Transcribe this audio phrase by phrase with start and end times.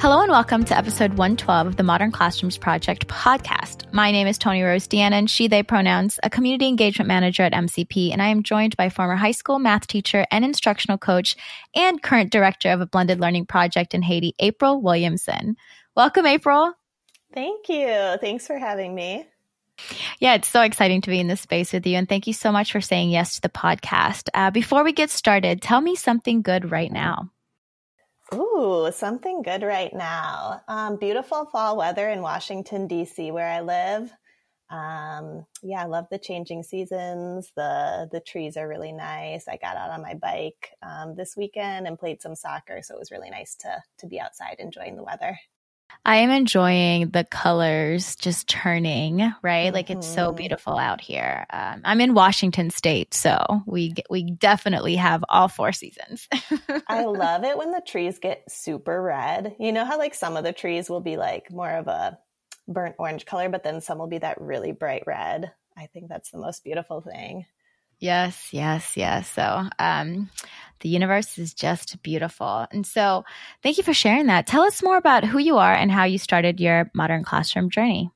[0.00, 3.84] Hello and welcome to episode 112 of the Modern Classrooms Project podcast.
[3.92, 7.52] My name is Toni Rose Deanon and she, they pronouns, a community engagement manager at
[7.52, 11.36] MCP, and I am joined by former high school math teacher and instructional coach
[11.76, 15.58] and current director of a blended learning project in Haiti, April Williamson.
[15.94, 16.72] Welcome, April.
[17.34, 18.16] Thank you.
[18.22, 19.26] Thanks for having me.
[20.18, 21.98] Yeah, it's so exciting to be in this space with you.
[21.98, 24.30] And thank you so much for saying yes to the podcast.
[24.32, 27.28] Uh, before we get started, tell me something good right now.
[28.34, 30.62] Ooh, something good right now.
[30.68, 34.12] Um, beautiful fall weather in Washington, D.C., where I live.
[34.70, 37.50] Um, yeah, I love the changing seasons.
[37.56, 39.48] The the trees are really nice.
[39.48, 43.00] I got out on my bike um, this weekend and played some soccer, so it
[43.00, 45.36] was really nice to to be outside enjoying the weather.
[46.04, 49.66] I am enjoying the colors just turning, right?
[49.66, 49.74] Mm-hmm.
[49.74, 50.36] Like it's so mm-hmm.
[50.36, 51.46] beautiful out here.
[51.50, 56.26] Um, I'm in Washington State, so we we definitely have all four seasons.
[56.88, 59.56] I love it when the trees get super red.
[59.58, 62.18] You know how like some of the trees will be like more of a
[62.66, 65.52] burnt orange color, but then some will be that really bright red.
[65.76, 67.46] I think that's the most beautiful thing.
[68.00, 69.30] Yes, yes, yes.
[69.30, 70.30] So, um,
[70.80, 72.66] the universe is just beautiful.
[72.72, 73.24] And so,
[73.62, 74.46] thank you for sharing that.
[74.46, 78.10] Tell us more about who you are and how you started your modern classroom journey.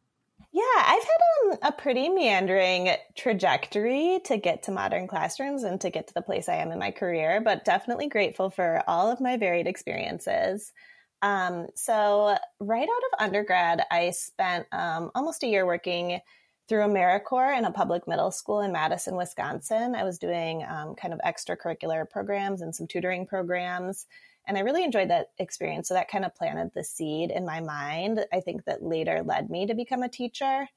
[0.52, 5.90] Yeah, I've had um, a pretty meandering trajectory to get to modern classrooms and to
[5.90, 9.20] get to the place I am in my career, but definitely grateful for all of
[9.20, 10.72] my varied experiences.
[11.20, 16.20] Um, so, right out of undergrad, I spent um, almost a year working
[16.68, 19.94] through AmeriCorps in a public middle school in Madison, Wisconsin.
[19.94, 24.06] I was doing um, kind of extracurricular programs and some tutoring programs.
[24.46, 25.88] And I really enjoyed that experience.
[25.88, 28.24] So that kind of planted the seed in my mind.
[28.32, 30.68] I think that later led me to become a teacher.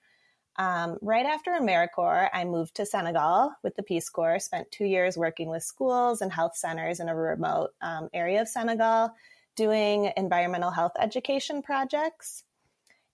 [0.57, 5.15] Um, right after AmeriCorps, I moved to Senegal with the Peace Corps, spent two years
[5.15, 9.13] working with schools and health centers in a remote um, area of Senegal,
[9.55, 12.43] doing environmental health education projects.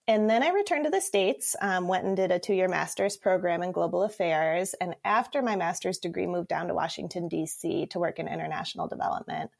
[0.08, 3.16] And then I returned to the States, um, went and did a two year master's
[3.16, 4.76] program in global affairs.
[4.82, 7.88] And after my master's degree, moved down to Washington, D.C.
[7.88, 9.52] to work in international development.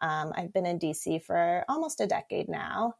[0.00, 1.18] Um, I've been in D.C.
[1.18, 2.94] for almost a decade now.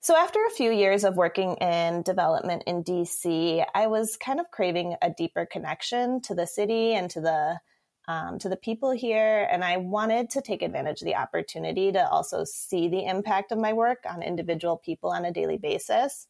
[0.00, 4.50] So, after a few years of working in development in DC, I was kind of
[4.50, 7.60] craving a deeper connection to the city and to the
[8.08, 9.48] um, to the people here.
[9.50, 13.58] And I wanted to take advantage of the opportunity to also see the impact of
[13.58, 16.26] my work on individual people on a daily basis.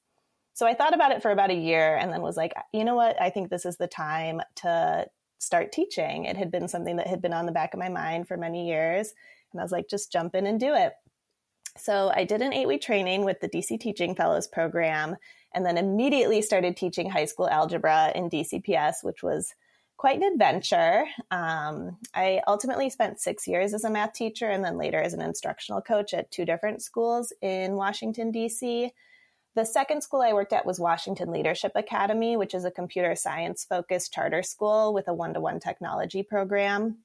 [0.55, 2.95] So I thought about it for about a year and then was like, you know
[2.95, 3.21] what?
[3.21, 5.07] I think this is the time to
[5.39, 6.25] start teaching.
[6.25, 8.67] It had been something that had been on the back of my mind for many
[8.67, 9.13] years.
[9.53, 10.95] And I was like, just jump in and do it.
[11.77, 15.17] So I did an eight week training with the DC Teaching Fellows program
[15.55, 19.55] and then immediately started teaching high school algebra in DCPS, which was
[19.97, 21.07] quite an adventure.
[21.31, 25.23] Um, I ultimately spent six years as a math teacher and then later as an
[25.23, 28.93] instructional coach at two different schools in Washington, D.C.
[29.55, 33.65] The second school I worked at was Washington Leadership Academy, which is a computer science
[33.65, 36.99] focused charter school with a one to one technology program.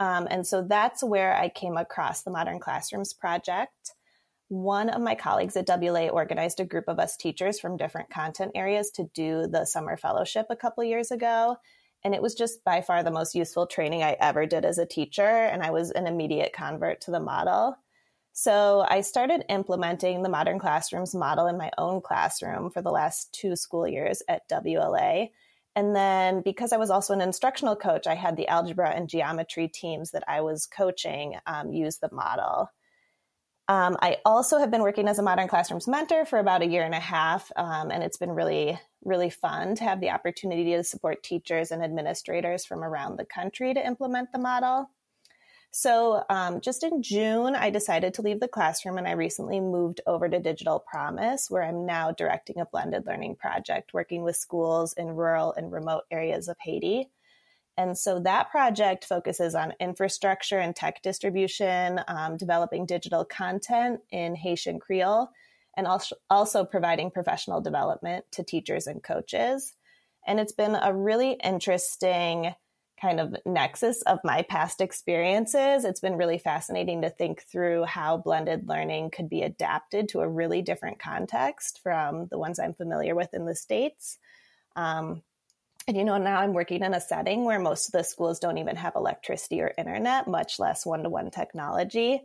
[0.00, 3.92] Um, and so that's where I came across the Modern Classrooms Project.
[4.48, 8.52] One of my colleagues at WLA organized a group of us teachers from different content
[8.54, 11.58] areas to do the summer fellowship a couple years ago.
[12.04, 14.86] And it was just by far the most useful training I ever did as a
[14.86, 15.22] teacher.
[15.22, 17.76] And I was an immediate convert to the model.
[18.32, 23.32] So I started implementing the modern classrooms model in my own classroom for the last
[23.32, 25.30] two school years at WLA.
[25.74, 29.68] And then because I was also an instructional coach, I had the algebra and geometry
[29.68, 32.70] teams that I was coaching um, use the model.
[33.68, 36.84] Um, I also have been working as a Modern Classrooms mentor for about a year
[36.84, 40.82] and a half, um, and it's been really, really fun to have the opportunity to
[40.82, 44.88] support teachers and administrators from around the country to implement the model.
[45.70, 50.00] So, um, just in June, I decided to leave the classroom and I recently moved
[50.06, 54.94] over to Digital Promise, where I'm now directing a blended learning project working with schools
[54.94, 57.10] in rural and remote areas of Haiti.
[57.78, 64.34] And so that project focuses on infrastructure and tech distribution, um, developing digital content in
[64.34, 65.30] Haitian Creole,
[65.76, 69.74] and also, also providing professional development to teachers and coaches.
[70.26, 72.52] And it's been a really interesting
[73.00, 75.84] kind of nexus of my past experiences.
[75.84, 80.28] It's been really fascinating to think through how blended learning could be adapted to a
[80.28, 84.18] really different context from the ones I'm familiar with in the States.
[84.74, 85.22] Um,
[85.88, 88.58] and you know, now I'm working in a setting where most of the schools don't
[88.58, 92.20] even have electricity or internet, much less one to one technology.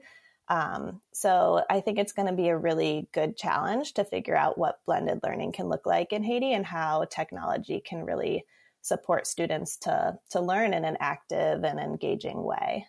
[0.50, 4.58] Um, so I think it's going to be a really good challenge to figure out
[4.58, 8.46] what blended learning can look like in Haiti and how technology can really
[8.82, 12.86] support students to to learn in an active and engaging way.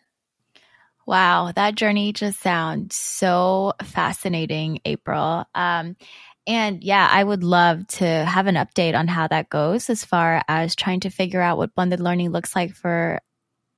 [1.06, 5.44] Wow, that journey just sounds so fascinating, April.
[5.54, 5.96] Um,
[6.46, 10.42] and yeah, I would love to have an update on how that goes as far
[10.46, 13.20] as trying to figure out what blended learning looks like for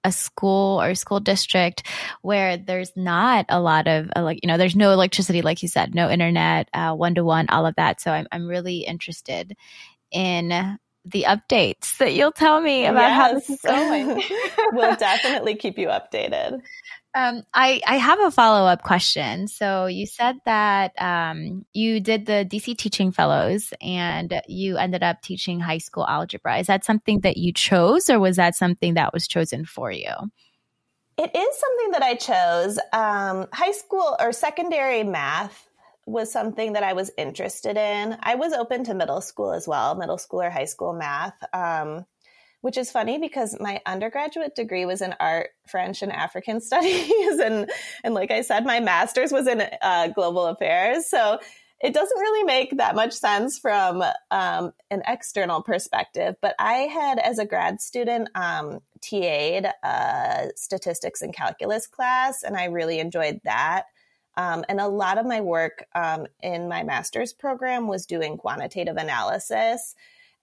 [0.03, 1.83] a school or school district
[2.23, 5.69] where there's not a lot of uh, like you know there's no electricity like you
[5.69, 9.57] said no internet one to one all of that so I'm, I'm really interested
[10.13, 13.17] in the updates that you'll tell me about yes.
[13.17, 14.23] how this is going.
[14.73, 16.61] we'll definitely keep you updated.
[17.17, 19.49] Um, I, I have a follow up question.
[19.49, 25.23] So you said that um, you did the DC Teaching Fellows and you ended up
[25.23, 26.59] teaching high school algebra.
[26.59, 30.11] Is that something that you chose, or was that something that was chosen for you?
[31.17, 32.79] It is something that I chose.
[32.93, 35.67] Um, high school or secondary math
[36.05, 38.19] was something that I was interested in.
[38.23, 42.05] I was open to middle school as well, middle school or high school math, um,
[42.61, 47.71] which is funny because my undergraduate degree was in art, French, and African studies, and
[48.05, 51.09] and like I said, my master's was in uh, global affairs.
[51.09, 51.39] So
[51.81, 56.37] it doesn't really make that much sense from um, an external perspective.
[56.41, 62.57] But I had, as a grad student, um, TA'd a statistics and calculus class, and
[62.57, 63.85] I really enjoyed that.
[64.39, 68.97] Um, and a lot of my work um, in my master's program was doing quantitative
[68.97, 69.95] analysis.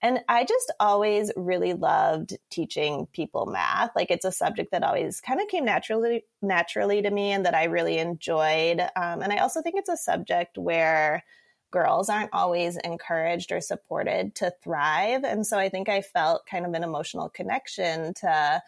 [0.04, 3.92] And I just always really loved teaching people math.
[3.96, 7.56] Like it's a subject that always kind of came naturally naturally to me and that
[7.56, 8.82] I really enjoyed.
[8.82, 11.24] Um, and I also think it's a subject where
[11.72, 15.24] girls aren't always encouraged or supported to thrive.
[15.24, 18.62] And so I think I felt kind of an emotional connection to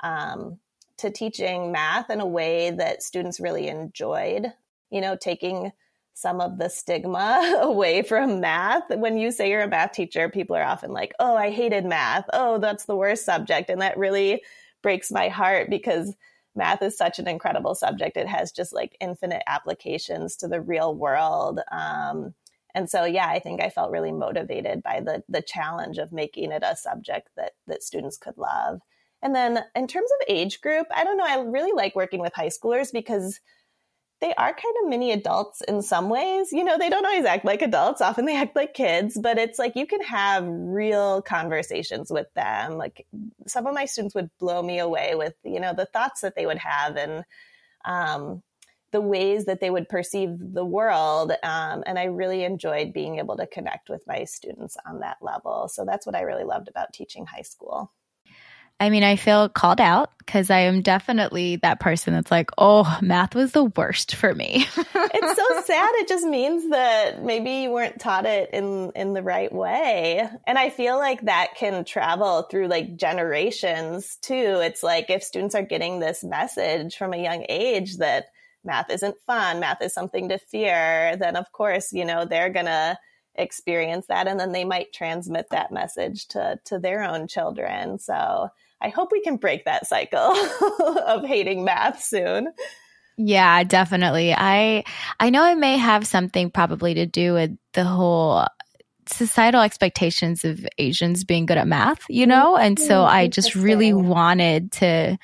[0.00, 0.58] um,
[0.96, 4.52] to teaching math in a way that students really enjoyed
[4.90, 5.72] you know, taking
[6.18, 8.90] some of the stigma away from math.
[8.90, 12.24] When you say you're a math teacher, people are often like, oh, I hated math.
[12.32, 13.70] Oh, that's the worst subject.
[13.70, 14.42] And that really
[14.82, 16.14] breaks my heart because
[16.56, 18.16] math is such an incredible subject.
[18.16, 21.60] It has just like infinite applications to the real world.
[21.70, 22.34] Um,
[22.74, 26.52] and so, yeah, I think I felt really motivated by the the challenge of making
[26.52, 28.80] it a subject that that students could love.
[29.22, 31.26] And then, in terms of age group, I don't know.
[31.26, 33.40] I really like working with high schoolers because
[34.20, 36.52] they are kind of mini adults in some ways.
[36.52, 38.00] You know, they don't always act like adults.
[38.00, 42.76] Often they act like kids, but it's like you can have real conversations with them.
[42.76, 43.06] Like
[43.46, 46.46] some of my students would blow me away with, you know, the thoughts that they
[46.46, 47.24] would have and
[47.84, 48.42] um,
[48.90, 51.32] the ways that they would perceive the world.
[51.44, 55.68] Um, and I really enjoyed being able to connect with my students on that level.
[55.68, 57.92] So that's what I really loved about teaching high school.
[58.80, 62.98] I mean, I feel called out because I am definitely that person that's like, oh,
[63.02, 64.66] math was the worst for me.
[64.76, 65.90] it's so sad.
[65.94, 70.28] It just means that maybe you weren't taught it in in the right way.
[70.46, 74.60] And I feel like that can travel through like generations too.
[74.62, 78.26] It's like if students are getting this message from a young age that
[78.62, 82.66] math isn't fun, math is something to fear, then of course, you know, they're going
[82.66, 82.96] to
[83.34, 87.98] experience that and then they might transmit that message to to their own children.
[87.98, 88.50] So
[88.80, 90.18] I hope we can break that cycle
[91.06, 92.48] of hating math soon.
[93.16, 94.32] Yeah, definitely.
[94.32, 94.84] I
[95.18, 98.46] I know it may have something probably to do with the whole
[99.08, 102.54] societal expectations of Asians being good at math, you know?
[102.54, 102.64] Mm-hmm.
[102.64, 105.18] And so I just really wanted to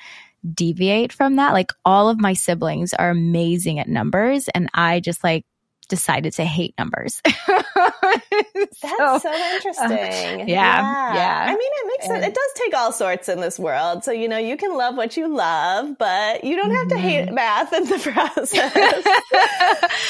[0.53, 1.53] deviate from that.
[1.53, 5.45] Like all of my siblings are amazing at numbers and I just like
[5.85, 7.21] decided to hate numbers.
[7.47, 9.91] That's so, so interesting.
[9.91, 11.45] Uh, yeah, yeah, yeah.
[11.47, 12.25] I mean, it makes sense.
[12.25, 14.03] It does take all sorts in this world.
[14.03, 17.25] So, you know, you can love what you love, but you don't have to hate
[17.25, 17.35] mm-hmm.
[17.35, 18.53] math in the process.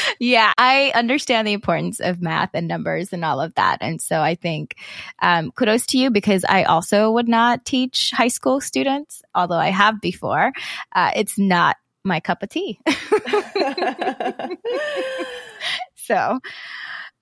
[0.19, 3.79] yeah, I understand the importance of math and numbers and all of that.
[3.81, 4.75] And so I think
[5.21, 9.69] um, kudos to you because I also would not teach high school students, although I
[9.69, 10.51] have before.
[10.93, 12.79] Uh, it's not my cup of tea.
[15.95, 16.39] so,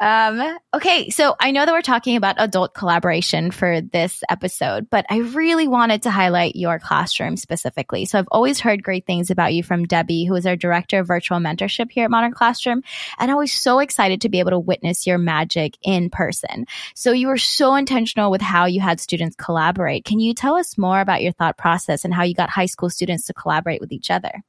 [0.04, 5.06] Um, okay, so I know that we're talking about adult collaboration for this episode, but
[5.10, 8.04] I really wanted to highlight your classroom specifically.
[8.04, 11.08] So I've always heard great things about you from Debbie, who is our director of
[11.08, 12.82] virtual mentorship here at Modern Classroom.
[13.18, 16.66] And I was so excited to be able to witness your magic in person.
[16.96, 20.04] So you were so intentional with how you had students collaborate.
[20.04, 22.90] Can you tell us more about your thought process and how you got high school
[22.90, 24.44] students to collaborate with each other?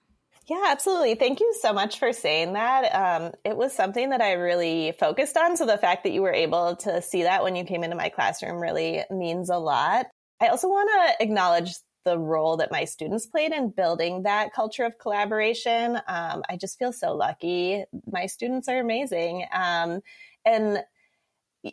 [0.46, 1.14] Yeah, absolutely.
[1.14, 2.94] Thank you so much for saying that.
[2.94, 5.56] Um, it was something that I really focused on.
[5.56, 8.10] So the fact that you were able to see that when you came into my
[8.10, 10.06] classroom really means a lot.
[10.42, 11.72] I also want to acknowledge
[12.04, 15.96] the role that my students played in building that culture of collaboration.
[16.06, 17.84] Um, I just feel so lucky.
[18.10, 19.46] My students are amazing.
[19.50, 20.00] Um,
[20.44, 20.84] and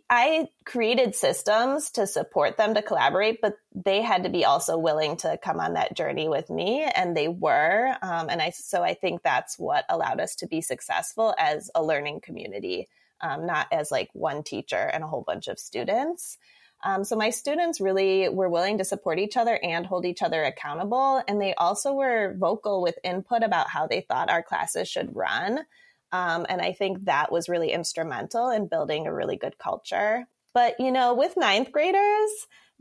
[0.10, 5.17] I created systems to support them to collaborate, but they had to be also willing
[5.17, 7.95] to come on that journey with me, and they were.
[8.01, 11.83] Um, and I so I think that's what allowed us to be successful as a
[11.83, 12.88] learning community,
[13.19, 16.38] um, not as like one teacher and a whole bunch of students.
[16.83, 20.43] Um, so my students really were willing to support each other and hold each other
[20.43, 25.15] accountable, and they also were vocal with input about how they thought our classes should
[25.15, 25.60] run.
[26.11, 30.25] Um, and I think that was really instrumental in building a really good culture.
[30.53, 32.29] But, you know, with ninth graders,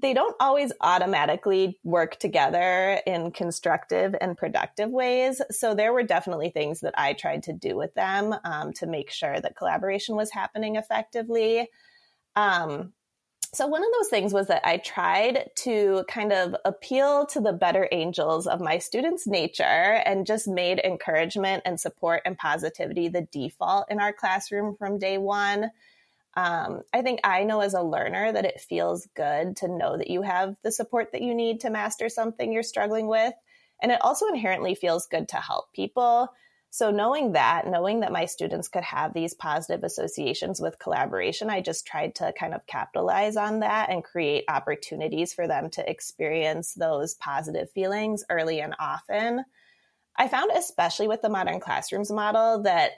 [0.01, 5.41] they don't always automatically work together in constructive and productive ways.
[5.51, 9.11] So there were definitely things that I tried to do with them um, to make
[9.11, 11.69] sure that collaboration was happening effectively.
[12.35, 12.93] Um,
[13.53, 17.53] so, one of those things was that I tried to kind of appeal to the
[17.53, 23.27] better angels of my students' nature and just made encouragement and support and positivity the
[23.33, 25.71] default in our classroom from day one.
[26.37, 30.11] Um, I think I know as a learner that it feels good to know that
[30.11, 33.35] you have the support that you need to master something you're struggling with.
[33.83, 36.29] And it also inherently feels good to help people.
[36.73, 41.61] So, knowing that, knowing that my students could have these positive associations with collaboration, I
[41.61, 46.75] just tried to kind of capitalize on that and create opportunities for them to experience
[46.75, 49.45] those positive feelings early and often.
[50.17, 52.93] I found, especially with the modern classrooms model, that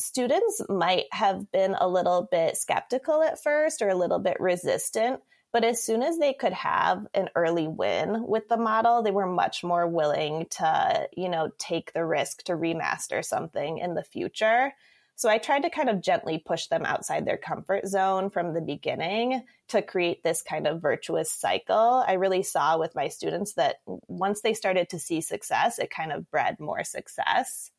[0.00, 5.20] students might have been a little bit skeptical at first or a little bit resistant
[5.52, 9.26] but as soon as they could have an early win with the model, they were
[9.26, 14.72] much more willing to, you know, take the risk to remaster something in the future.
[15.16, 18.60] So I tried to kind of gently push them outside their comfort zone from the
[18.60, 22.04] beginning to create this kind of virtuous cycle.
[22.06, 26.12] I really saw with my students that once they started to see success, it kind
[26.12, 27.72] of bred more success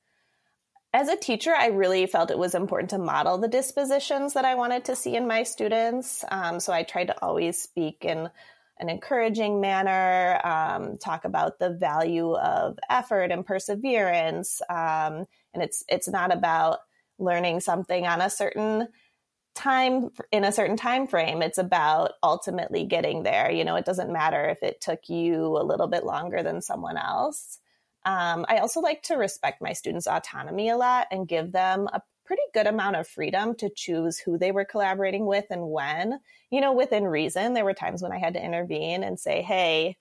[0.94, 4.56] as a teacher, I really felt it was important to model the dispositions that I
[4.56, 6.26] wanted to see in my students.
[6.30, 8.30] Um, so I tried to always speak in
[8.80, 14.62] an encouraging manner, um, talk about the value of effort and perseverance.
[14.70, 16.80] Um, and it's it's not about
[17.20, 18.88] learning something on a certain
[19.56, 24.14] time in a certain time frame it's about ultimately getting there you know it doesn't
[24.14, 27.60] matter if it took you a little bit longer than someone else
[28.06, 32.02] um, I also like to respect my students' autonomy a lot and give them a
[32.26, 36.20] pretty good amount of freedom to choose who they were collaborating with and when.
[36.52, 39.98] You know, within reason, there were times when I had to intervene and say, hey,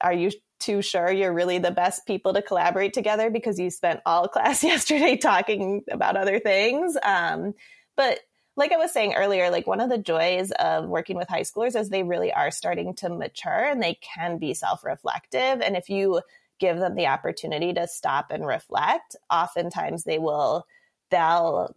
[0.00, 4.00] are you too sure you're really the best people to collaborate together because you spent
[4.06, 6.96] all class yesterday talking about other things?
[7.02, 7.54] Um,
[7.96, 8.20] but
[8.56, 11.78] like I was saying earlier, like one of the joys of working with high schoolers
[11.78, 15.60] is they really are starting to mature and they can be self reflective.
[15.60, 16.22] And if you
[16.60, 20.64] give them the opportunity to stop and reflect, oftentimes they will,
[21.10, 21.74] they'll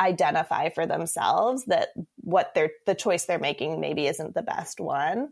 [0.00, 5.28] identify for themselves that what they're, the choice they're making maybe isn't the best one.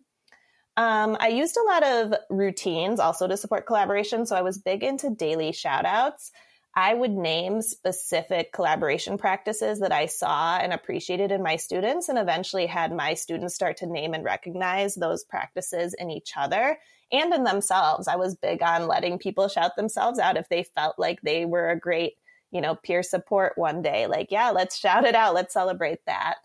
[0.77, 4.27] Um, I used a lot of routines also to support collaboration.
[4.27, 6.31] So I was big into daily shout outs.
[6.77, 12.17] I would name specific collaboration practices that I saw and appreciated in my students, and
[12.17, 16.79] eventually had my students start to name and recognize those practices in each other
[17.13, 18.09] and in themselves.
[18.09, 21.71] I was big on letting people shout themselves out if they felt like they were
[21.71, 22.15] a great,
[22.51, 24.07] you know, peer support one day.
[24.07, 25.35] Like, yeah, let's shout it out.
[25.35, 26.37] Let's celebrate that.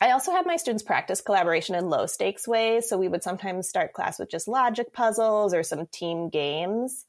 [0.00, 2.88] I also had my students practice collaboration in low stakes ways.
[2.88, 7.06] So we would sometimes start class with just logic puzzles or some team games.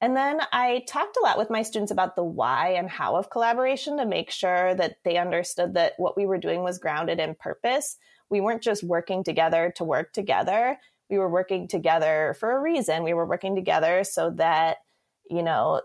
[0.00, 3.30] And then I talked a lot with my students about the why and how of
[3.30, 7.34] collaboration to make sure that they understood that what we were doing was grounded in
[7.34, 7.96] purpose.
[8.28, 10.78] We weren't just working together to work together
[11.10, 13.02] we were working together for a reason.
[13.02, 14.78] We were working together so that,
[15.30, 15.82] you know,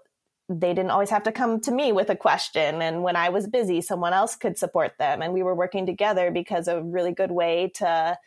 [0.50, 2.82] they didn't always have to come to me with a question.
[2.82, 5.22] And when I was busy, someone else could support them.
[5.22, 8.18] And we were working together because a really good way to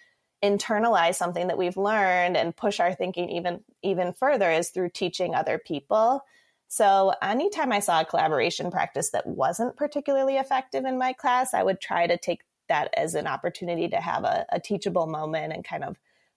[0.43, 5.35] internalize something that we've learned and push our thinking even even further is through teaching
[5.35, 6.23] other people.
[6.69, 11.63] So, anytime I saw a collaboration practice that wasn't particularly effective in my class, I
[11.63, 15.65] would try to take that as an opportunity to have a, a teachable moment and
[15.65, 15.97] kind of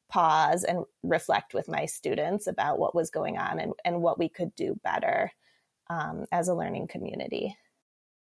[0.09, 4.29] pause and reflect with my students about what was going on and, and what we
[4.29, 5.31] could do better
[5.89, 7.55] um, as a learning community.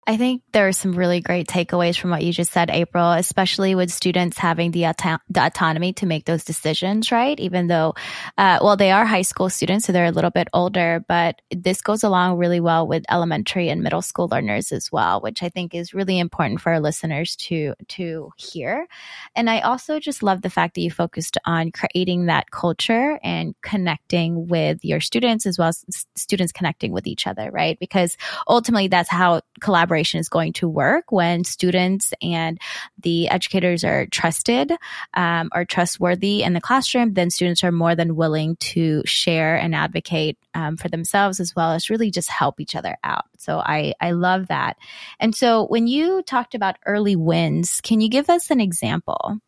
[0.09, 3.75] I think there are some really great takeaways from what you just said, April, especially
[3.75, 7.37] with students having the, auto- the autonomy to make those decisions, right?
[7.41, 7.93] Even though,
[8.37, 11.81] uh, well, they are high school students, so they're a little bit older, but this
[11.81, 15.75] goes along really well with elementary and middle school learners as well, which I think
[15.75, 18.87] is really important for our listeners to, to hear.
[19.35, 23.55] And I also just love the fact that you focused on creating that culture and
[23.61, 25.83] connecting with your students as well as
[26.15, 27.77] students connecting with each other, right?
[27.77, 28.15] Because
[28.47, 32.59] ultimately that's how collaboration collaboration is going to work when students and
[33.01, 34.71] the educators are trusted
[35.15, 39.73] um, are trustworthy in the classroom then students are more than willing to share and
[39.73, 43.25] advocate um, for themselves as well as really just help each other out.
[43.37, 44.77] So i i love that.
[45.19, 49.39] And so when you talked about early wins can you give us an example?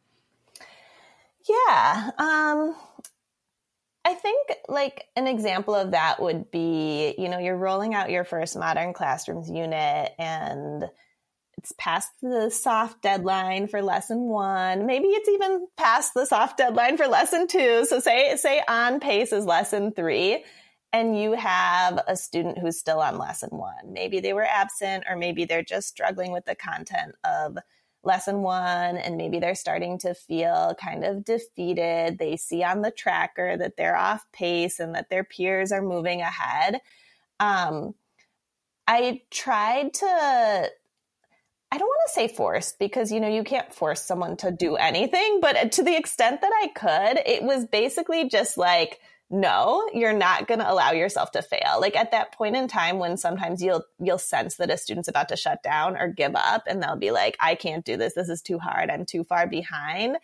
[1.48, 2.76] Yeah um
[4.06, 8.24] I think like an example of that would be, you know, you're rolling out your
[8.24, 10.86] first modern classrooms unit and
[11.58, 14.86] it's past the soft deadline for lesson one.
[14.86, 17.86] Maybe it's even past the soft deadline for lesson two.
[17.86, 20.46] So say, say on pace is lesson three
[20.94, 23.92] and you have a student who's still on lesson one.
[23.92, 27.58] Maybe they were absent or maybe they're just struggling with the content of
[28.04, 32.18] lesson one and maybe they're starting to feel kind of defeated.
[32.18, 36.22] They see on the tracker that they're off pace and that their peers are moving
[36.22, 36.80] ahead.
[37.40, 37.94] Um,
[38.88, 40.70] I tried to
[41.72, 44.76] I don't want to say forced because you know you can't force someone to do
[44.76, 49.00] anything, but to the extent that I could, it was basically just like
[49.32, 51.80] no, you're not going to allow yourself to fail.
[51.80, 55.30] Like at that point in time when sometimes you'll you'll sense that a student's about
[55.30, 58.16] to shut down or give up and they'll be like I can't do this.
[58.16, 58.90] This is too hard.
[58.90, 60.18] I'm too far behind.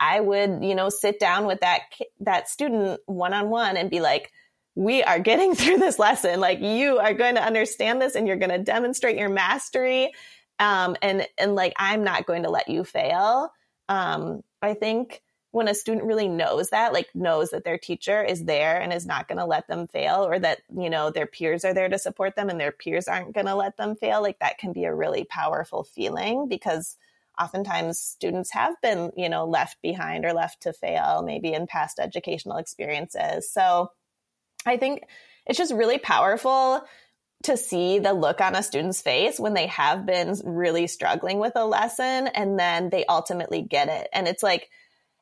[0.00, 1.82] I would, you know, sit down with that
[2.20, 4.32] that student one on one and be like
[4.74, 6.40] we are getting through this lesson.
[6.40, 10.12] Like you are going to understand this and you're going to demonstrate your mastery.
[10.60, 13.52] Um, and, and like, I'm not going to let you fail.
[13.88, 18.44] Um, I think when a student really knows that, like knows that their teacher is
[18.44, 21.64] there and is not going to let them fail, or that, you know, their peers
[21.64, 24.38] are there to support them and their peers aren't going to let them fail, like
[24.40, 26.96] that can be a really powerful feeling because
[27.40, 31.98] oftentimes students have been, you know, left behind or left to fail, maybe in past
[31.98, 33.50] educational experiences.
[33.50, 33.90] So
[34.66, 35.04] I think
[35.46, 36.82] it's just really powerful
[37.44, 41.52] to see the look on a student's face when they have been really struggling with
[41.54, 44.08] a lesson and then they ultimately get it.
[44.12, 44.68] And it's like,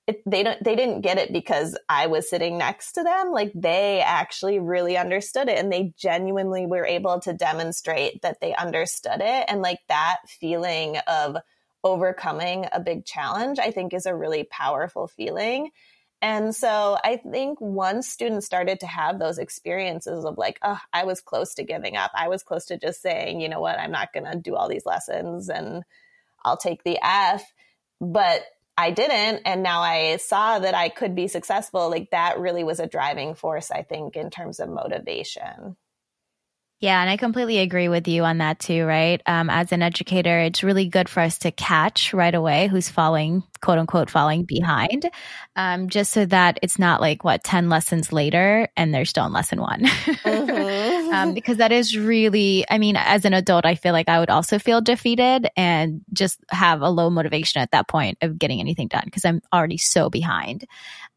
[0.06, 3.52] it, they don't they didn't get it because I was sitting next to them like
[3.54, 9.20] they actually really understood it and they genuinely were able to demonstrate that they understood
[9.20, 11.36] it and like that feeling of
[11.82, 15.70] overcoming a big challenge I think is a really powerful feeling
[16.22, 21.04] and so I think once students started to have those experiences of like, oh, I
[21.04, 22.10] was close to giving up.
[22.14, 24.68] I was close to just saying, you know what, I'm not going to do all
[24.68, 25.84] these lessons and
[26.42, 27.44] I'll take the F.
[28.00, 28.42] But
[28.78, 29.42] I didn't.
[29.46, 31.90] And now I saw that I could be successful.
[31.90, 35.76] Like that really was a driving force, I think, in terms of motivation.
[36.78, 39.22] Yeah, and I completely agree with you on that too, right?
[39.24, 43.44] Um, as an educator, it's really good for us to catch right away who's falling,
[43.60, 45.10] quote unquote, falling behind,
[45.56, 49.32] um, just so that it's not like, what, 10 lessons later and they're still in
[49.32, 49.84] lesson one.
[49.84, 51.08] Mm-hmm.
[51.14, 54.30] um, because that is really, I mean, as an adult, I feel like I would
[54.30, 58.88] also feel defeated and just have a low motivation at that point of getting anything
[58.88, 60.66] done because I'm already so behind.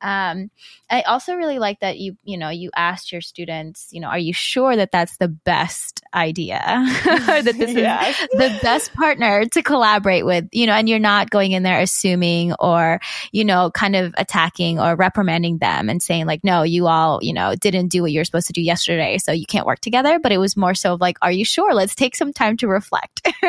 [0.01, 0.49] Um,
[0.89, 4.17] I also really like that you, you know, you asked your students, you know, are
[4.17, 6.59] you sure that that's the best idea
[7.05, 7.75] that this is
[8.31, 12.28] the best partner to collaborate with, you know, and you're not going in there assuming
[12.59, 12.99] or,
[13.31, 17.33] you know, kind of attacking or reprimanding them and saying like, no, you all, you
[17.33, 19.17] know, didn't do what you're supposed to do yesterday.
[19.17, 20.19] So you can't work together.
[20.19, 21.73] But it was more so like, are you sure?
[21.73, 23.21] Let's take some time to reflect.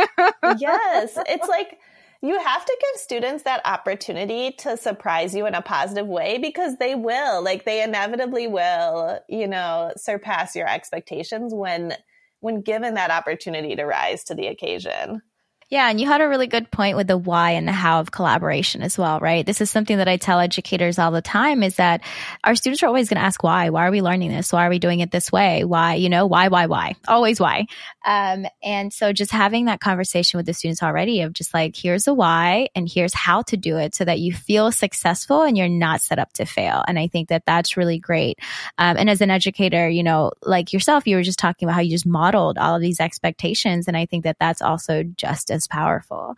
[0.58, 1.18] yes.
[1.26, 1.78] It's like,
[2.22, 6.76] you have to give students that opportunity to surprise you in a positive way because
[6.76, 11.94] they will like they inevitably will you know surpass your expectations when
[12.40, 15.22] when given that opportunity to rise to the occasion
[15.70, 18.10] Yeah, and you had a really good point with the why and the how of
[18.10, 19.46] collaboration as well, right?
[19.46, 22.00] This is something that I tell educators all the time is that
[22.42, 23.70] our students are always going to ask why.
[23.70, 24.52] Why are we learning this?
[24.52, 25.62] Why are we doing it this way?
[25.62, 26.96] Why, you know, why, why, why?
[27.06, 27.66] Always why.
[28.04, 32.02] Um, and so just having that conversation with the students already of just like, here's
[32.02, 35.68] the why and here's how to do it so that you feel successful and you're
[35.68, 36.82] not set up to fail.
[36.88, 38.40] And I think that that's really great.
[38.76, 41.80] Um, and as an educator, you know, like yourself, you were just talking about how
[41.80, 43.86] you just modeled all of these expectations.
[43.86, 46.34] And I think that that's also just as powerful.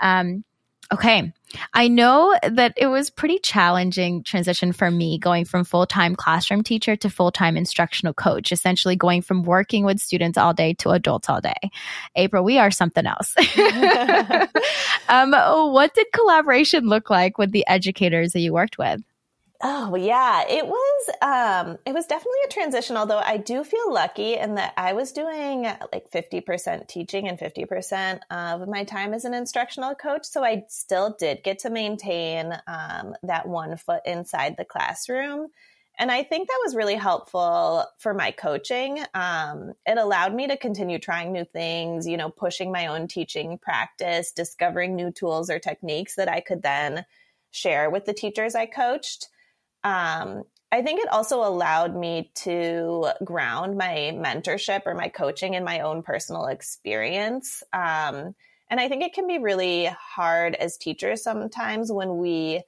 [0.00, 0.44] Um,
[0.92, 1.32] Okay.
[1.72, 6.96] I know that it was pretty challenging transition for me going from full-time classroom teacher
[6.96, 11.40] to full-time instructional coach, essentially going from working with students all day to adults all
[11.40, 11.70] day.
[12.16, 13.34] April, we are something else.
[15.08, 15.32] um,
[15.72, 19.00] what did collaboration look like with the educators that you worked with?
[19.66, 24.34] Oh yeah, it was um it was definitely a transition although I do feel lucky
[24.34, 29.32] in that I was doing like 50% teaching and 50% of my time as an
[29.32, 34.66] instructional coach so I still did get to maintain um, that one foot inside the
[34.66, 35.48] classroom
[35.98, 38.98] and I think that was really helpful for my coaching.
[39.14, 43.58] Um, it allowed me to continue trying new things, you know, pushing my own teaching
[43.58, 47.06] practice, discovering new tools or techniques that I could then
[47.52, 49.28] share with the teachers I coached.
[49.84, 55.62] Um, I think it also allowed me to ground my mentorship or my coaching in
[55.62, 57.62] my own personal experience.
[57.72, 58.34] Um,
[58.68, 62.62] and I think it can be really hard as teachers sometimes when we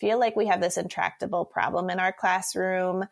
[0.00, 3.04] feel like we have this intractable problem in our classroom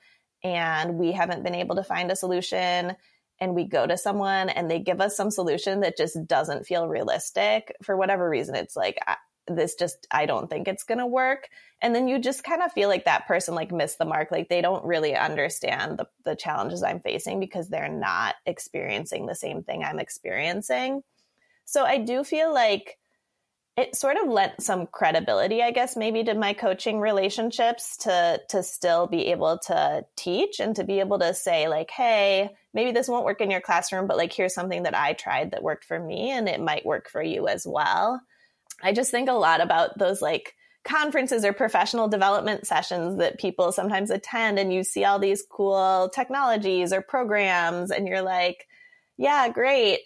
[0.43, 2.97] and we haven't been able to find a solution
[3.39, 6.89] and we go to someone and they give us some solution that just doesn't feel
[6.89, 8.99] realistic for whatever reason it's like
[9.55, 11.49] this just i don't think it's going to work.
[11.83, 14.31] And then you just kind of feel like that person like missed the mark.
[14.31, 19.35] Like they don't really understand the, the challenges i'm facing because they're not experiencing the
[19.35, 21.03] same thing i'm experiencing.
[21.65, 22.99] So i do feel like
[23.77, 28.63] it sort of lent some credibility i guess maybe to my coaching relationships to to
[28.63, 33.09] still be able to teach and to be able to say like hey maybe this
[33.09, 35.99] won't work in your classroom but like here's something that i tried that worked for
[35.99, 38.21] me and it might work for you as well
[38.83, 43.73] I just think a lot about those like conferences or professional development sessions that people
[43.73, 48.67] sometimes attend and you see all these cool technologies or programs and you're like,
[49.19, 50.01] yeah, great.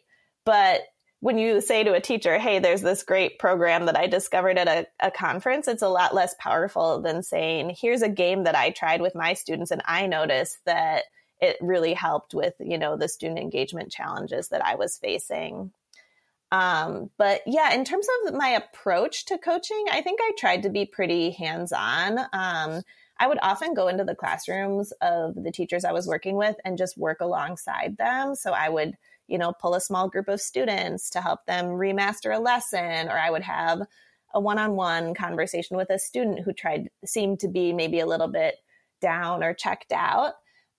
[0.45, 0.83] But
[1.21, 4.69] when you say to a teacher, hey, there's this great program that I discovered at
[4.69, 8.71] a, a, conference, it's a lot less powerful than saying, here's a game that I
[8.71, 11.05] tried with my students and I noticed that
[11.41, 15.73] it really helped with, you know, the student engagement challenges that I was facing.
[16.53, 20.71] Um, but yeah, in terms of my approach to coaching, I think I tried to
[20.71, 22.19] be pretty hands on.
[22.33, 22.83] Um,
[23.19, 26.79] I would often go into the classrooms of the teachers I was working with and
[26.79, 28.35] just work alongside them.
[28.35, 28.95] So I would,
[29.29, 33.19] you know, pull a small group of students to help them remaster a lesson, or
[33.19, 33.83] I would have
[34.33, 38.07] a one on one conversation with a student who tried, seemed to be maybe a
[38.07, 38.57] little bit
[39.01, 40.35] down or checked out.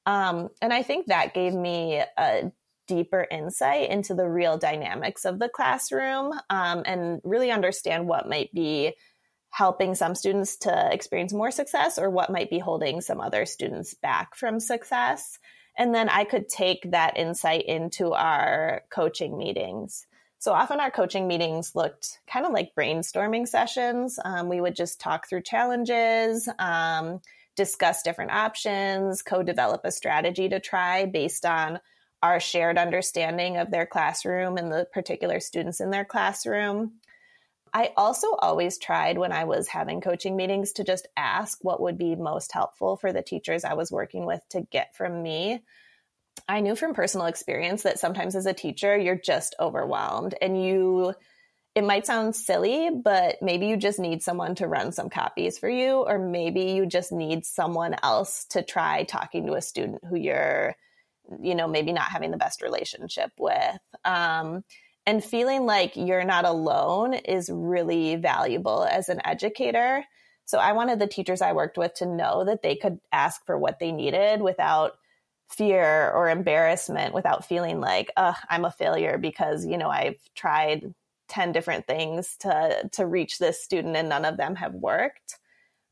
[0.06, 2.51] Um, and I think that gave me a
[2.88, 8.54] deeper insight into the real dynamics of the classroom um, and really understand what might
[8.54, 8.93] be
[9.50, 13.93] helping some students to experience more success or what might be holding some other students
[13.93, 15.39] back from success.
[15.78, 20.08] And then I could take that insight into our coaching meetings.
[20.39, 24.19] So often our coaching meetings looked kind of like brainstorming sessions.
[24.24, 27.21] Um, we would just talk through challenges, um,
[27.56, 31.80] discuss different options, co develop a strategy to try based on
[32.26, 36.94] our shared understanding of their classroom and the particular students in their classroom.
[37.72, 42.00] I also always tried when I was having coaching meetings to just ask what would
[42.00, 45.62] be most helpful for the teachers I was working with to get from me.
[46.50, 51.14] I knew from personal experience that sometimes as a teacher, you're just overwhelmed and you,
[51.76, 55.70] it might sound silly, but maybe you just need someone to run some copies for
[55.70, 60.16] you, or maybe you just need someone else to try talking to a student who
[60.16, 60.76] you're
[61.42, 63.80] you know, maybe not having the best relationship with.
[64.04, 64.64] Um,
[65.06, 70.04] and feeling like you're not alone is really valuable as an educator.
[70.46, 73.58] So I wanted the teachers I worked with to know that they could ask for
[73.58, 74.94] what they needed without
[75.50, 80.94] fear or embarrassment, without feeling like, I'm a failure because, you know, I've tried
[81.28, 85.38] 10 different things to to reach this student and none of them have worked.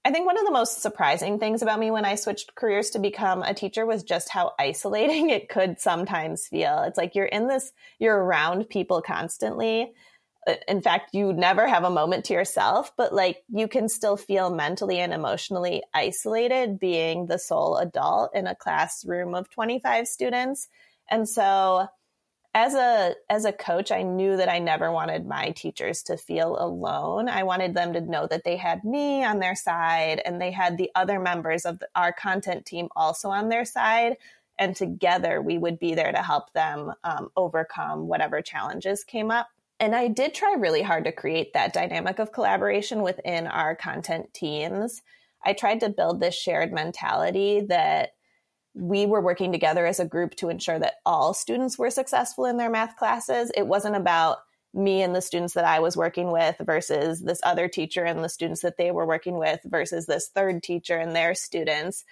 [0.05, 2.99] I think one of the most surprising things about me when I switched careers to
[2.99, 6.83] become a teacher was just how isolating it could sometimes feel.
[6.83, 9.93] It's like you're in this, you're around people constantly.
[10.45, 14.17] Uh, in fact, you never have a moment to yourself, but like you can still
[14.17, 20.67] feel mentally and emotionally isolated being the sole adult in a classroom of 25 students.
[21.09, 21.87] And so
[22.53, 26.57] as a as a coach i knew that i never wanted my teachers to feel
[26.59, 27.27] alone.
[27.29, 30.77] I wanted them to know that they had me on their side and they had
[30.77, 34.17] the other members of the, our content team also on their side.
[34.59, 39.47] And together we would be there to help them um, overcome whatever challenges came up.
[39.79, 44.33] And i did try really hard to create that dynamic of collaboration within our content
[44.33, 45.01] teams.
[45.43, 48.11] I tried to build this shared mentality that
[48.75, 52.57] we were working together as a group to ensure that all students were successful in
[52.57, 53.51] their math classes.
[53.55, 54.39] It wasn't about
[54.73, 58.29] me and the students that I was working with versus this other teacher and the
[58.29, 62.03] students that they were working with versus this third teacher and their students.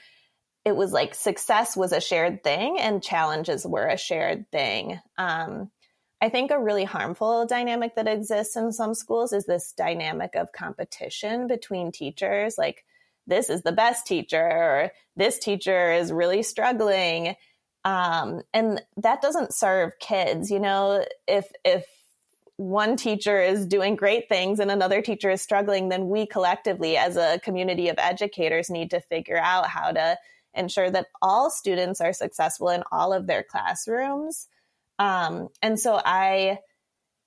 [0.64, 5.00] It was like success was a shared thing and challenges were a shared thing.
[5.18, 5.72] Um,
[6.22, 10.52] I think a really harmful dynamic that exists in some schools is this dynamic of
[10.52, 12.60] competition between teachers.
[12.60, 12.86] Like,
[13.28, 17.36] this is the best teacher or this teacher is really struggling.
[17.84, 21.06] Um, and that doesn't serve kids you know?
[21.28, 21.86] If if
[22.58, 27.18] one teacher is doing great things and another teacher is struggling then we collectively as
[27.18, 30.18] a community of educators need to figure out how to
[30.54, 34.48] ensure that all students are successful in all of their classrooms.
[35.00, 36.60] Um, and so i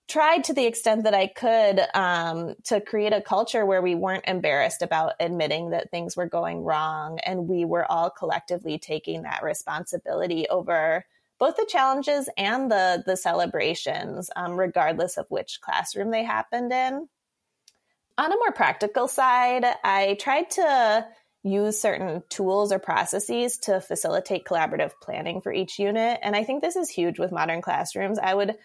[0.09, 4.29] tried to the extent that I could um, to create a culture where we weren't
[4.29, 7.19] embarrassed about admitting that things were going wrong.
[7.21, 11.05] And we were all collectively taking that responsibility over
[11.39, 17.09] both the challenges and the, the celebrations, um, regardless of which classroom they happened in.
[18.17, 21.07] On a more practical side, I tried to
[21.43, 26.21] use certain tools or processes to facilitate collaborative planning for each unit.
[26.23, 28.19] And I think this is huge with modern classrooms.
[28.19, 28.57] I would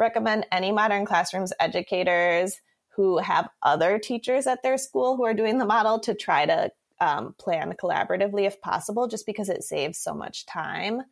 [0.00, 2.58] recommend any modern classrooms educators
[2.96, 6.70] who have other teachers at their school who are doing the model to try to
[7.00, 11.02] um, plan collaboratively if possible, just because it saves so much time.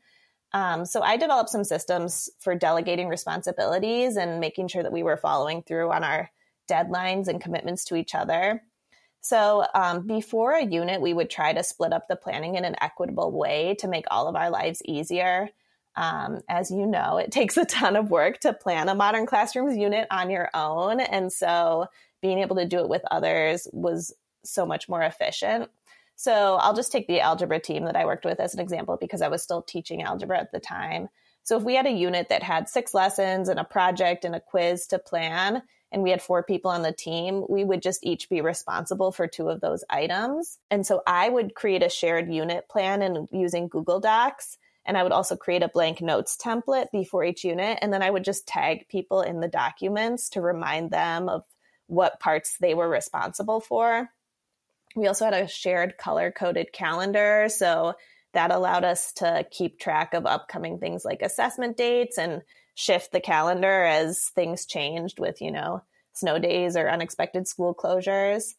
[0.53, 5.16] Um, so I developed some systems for delegating responsibilities and making sure that we were
[5.16, 6.31] following through on our
[6.68, 8.62] deadlines and commitments to each other.
[9.20, 12.77] So um, before a unit, we would try to split up the planning in an
[12.81, 15.51] equitable way to make all of our lives easier.
[15.98, 19.76] Um, as you know, it takes a ton of work to plan a modern classrooms
[19.76, 21.00] unit on your own.
[21.00, 21.87] And so
[22.22, 25.68] being able to do it with others was so much more efficient.
[26.14, 29.22] So I'll just take the algebra team that I worked with as an example because
[29.22, 31.08] I was still teaching algebra at the time.
[31.44, 34.40] So if we had a unit that had six lessons and a project and a
[34.40, 38.28] quiz to plan, and we had four people on the team, we would just each
[38.28, 40.58] be responsible for two of those items.
[40.70, 44.58] And so I would create a shared unit plan and using Google Docs
[44.88, 47.79] and I would also create a blank notes template before each unit.
[47.83, 51.44] And then I would just tag people in the documents to remind them of
[51.88, 54.09] what parts they were responsible for.
[54.96, 57.48] We also had a shared color coded calendar.
[57.51, 57.94] So
[58.33, 62.40] that allowed us to keep track of upcoming things like assessment dates and
[62.74, 65.83] shift the calendar as things changed with, you know,
[66.14, 68.55] snow days or unexpected school closures.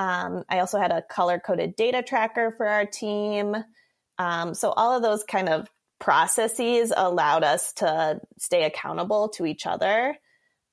[0.00, 3.54] Um, I also had a color coded data tracker for our team.
[4.18, 9.66] Um, so all of those kind of processes allowed us to stay accountable to each
[9.66, 10.16] other.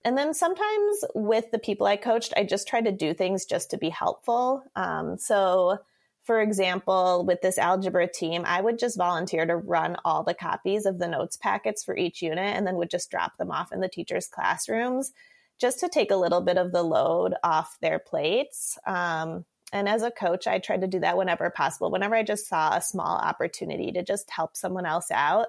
[0.03, 3.71] And then sometimes with the people I coached, I just tried to do things just
[3.71, 4.63] to be helpful.
[4.75, 5.79] Um, so,
[6.23, 10.85] for example, with this algebra team, I would just volunteer to run all the copies
[10.85, 13.79] of the notes packets for each unit and then would just drop them off in
[13.79, 15.11] the teachers' classrooms
[15.59, 18.77] just to take a little bit of the load off their plates.
[18.85, 22.47] Um, and as a coach, I tried to do that whenever possible, whenever I just
[22.47, 25.47] saw a small opportunity to just help someone else out,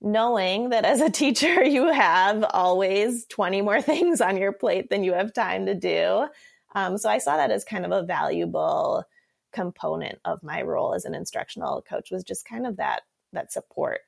[0.00, 5.04] knowing that as a teacher, you have always 20 more things on your plate than
[5.04, 6.26] you have time to do.
[6.74, 9.04] Um, so I saw that as kind of a valuable
[9.52, 13.02] component of my role as an instructional coach was just kind of that
[13.34, 14.00] that support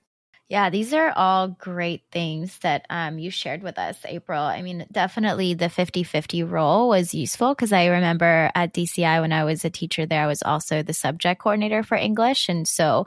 [0.50, 4.42] yeah, these are all great things that um, you shared with us, April.
[4.42, 9.32] I mean, definitely the 50 50 role was useful because I remember at DCI when
[9.32, 12.48] I was a teacher there, I was also the subject coordinator for English.
[12.48, 13.06] And so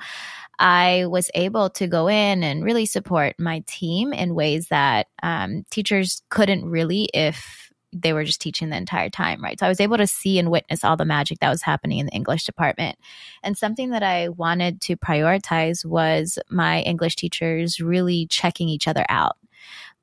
[0.58, 5.65] I was able to go in and really support my team in ways that um,
[5.69, 9.60] teachers couldn't really if they were just teaching the entire time, right?
[9.60, 12.08] So I was able to see and witness all the magic that was happening in
[12.08, 12.97] the English department.
[13.43, 19.06] And something that I wanted to prioritize was my English teachers really checking each other
[19.10, 19.38] out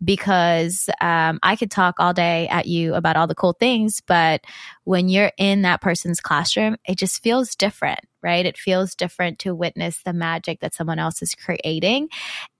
[0.02, 4.42] because um, I could talk all day at you about all the cool things, but
[4.84, 8.44] when you're in that person's classroom, it just feels different right?
[8.46, 12.08] It feels different to witness the magic that someone else is creating.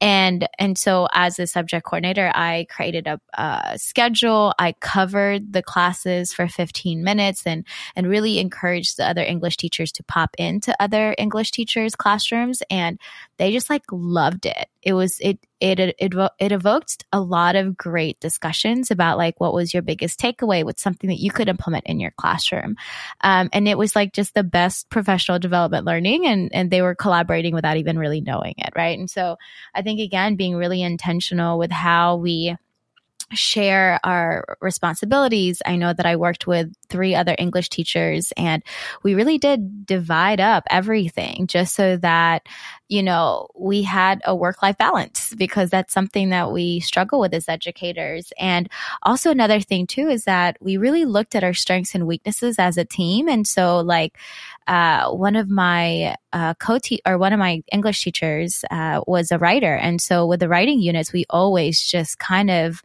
[0.01, 4.55] And and so as a subject coordinator i created a, a, schedule.
[4.59, 9.93] I covered the classes for 15 minutes and and really encouraged the other english teachers
[9.93, 12.99] to pop into other english teachers classrooms and
[13.39, 14.69] they just like loved it.
[14.83, 19.55] It was it it it, it evoked a lot of great discussions about like what
[19.55, 20.65] was your biggest takeaway?
[20.65, 22.77] With something that you could implement in your classroom?
[23.21, 26.95] Um, and it was like just the best professional development learning and and they were
[26.95, 28.99] collaborating without even really knowing it right?
[28.99, 29.37] And so
[29.75, 32.57] i think again being really intentional with how we
[33.33, 35.63] share our responsibilities.
[35.65, 38.63] I know that I worked with three other English teachers and
[39.03, 42.47] we really did divide up everything just so that,
[42.89, 47.33] you know, we had a work life balance because that's something that we struggle with
[47.33, 48.33] as educators.
[48.39, 48.69] And
[49.03, 52.77] also another thing too is that we really looked at our strengths and weaknesses as
[52.77, 53.29] a team.
[53.29, 54.19] And so like,
[54.71, 59.39] uh, one of my uh, co or one of my English teachers uh, was a
[59.39, 62.81] writer, and so with the writing units, we always just kind of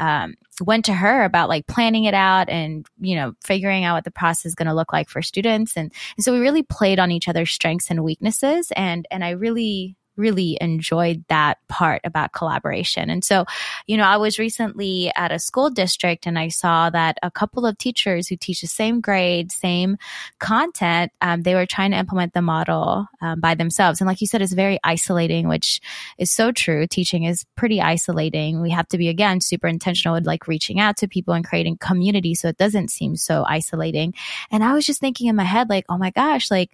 [0.00, 4.02] um, went to her about like planning it out and you know figuring out what
[4.02, 6.98] the process is going to look like for students, and, and so we really played
[6.98, 12.32] on each other's strengths and weaknesses, and and I really really enjoyed that part about
[12.32, 13.08] collaboration.
[13.08, 13.44] And so,
[13.86, 17.64] you know, I was recently at a school district and I saw that a couple
[17.64, 19.96] of teachers who teach the same grade, same
[20.40, 24.00] content, um, they were trying to implement the model um, by themselves.
[24.00, 25.80] And like you said, it's very isolating, which
[26.18, 26.86] is so true.
[26.86, 28.60] Teaching is pretty isolating.
[28.60, 31.78] We have to be, again, super intentional with like reaching out to people and creating
[31.78, 34.14] community so it doesn't seem so isolating.
[34.50, 36.70] And I was just thinking in my head, like, oh my gosh, like,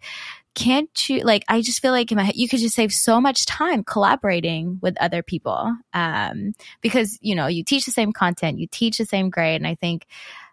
[0.54, 3.20] can't you like i just feel like in my head, you could just save so
[3.20, 8.58] much time collaborating with other people um, because you know you teach the same content
[8.58, 10.06] you teach the same grade and i think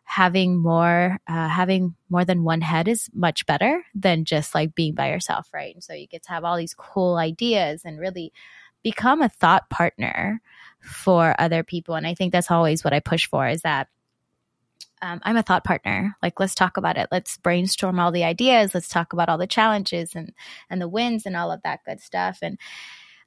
[0.03, 4.93] having more uh, having more than one head is much better than just like being
[4.93, 5.73] by yourself right?
[5.73, 8.33] And so you get to have all these cool ideas and really
[8.83, 10.41] become a thought partner
[10.81, 13.87] for other people and i think that's always what i push for is that
[15.01, 16.15] um, I'm a thought partner.
[16.21, 17.07] Like, let's talk about it.
[17.11, 18.73] Let's brainstorm all the ideas.
[18.73, 20.33] Let's talk about all the challenges and
[20.69, 22.39] and the wins and all of that good stuff.
[22.41, 22.59] And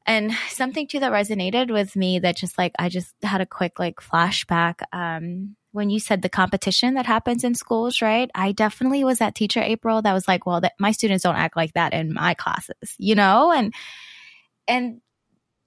[0.06, 3.78] and something too that resonated with me that just like I just had a quick
[3.78, 4.82] like flashback.
[4.92, 8.30] Um, when you said the competition that happens in schools, right?
[8.32, 11.56] I definitely was that teacher, April, that was like, well, that my students don't act
[11.56, 13.74] like that in my classes, you know, and
[14.68, 15.00] and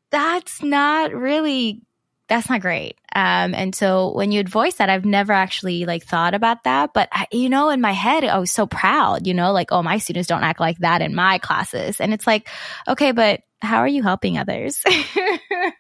[0.10, 1.82] that's not really
[2.28, 2.98] that's not great.
[3.14, 7.10] Um, and so when you'd voice that, I've never actually like thought about that, but
[7.12, 9.98] I, you know, in my head, I was so proud, you know, like, oh, my
[9.98, 12.00] students don't act like that in my classes.
[12.00, 12.50] And it's like,
[12.88, 14.84] okay, but how are you helping others?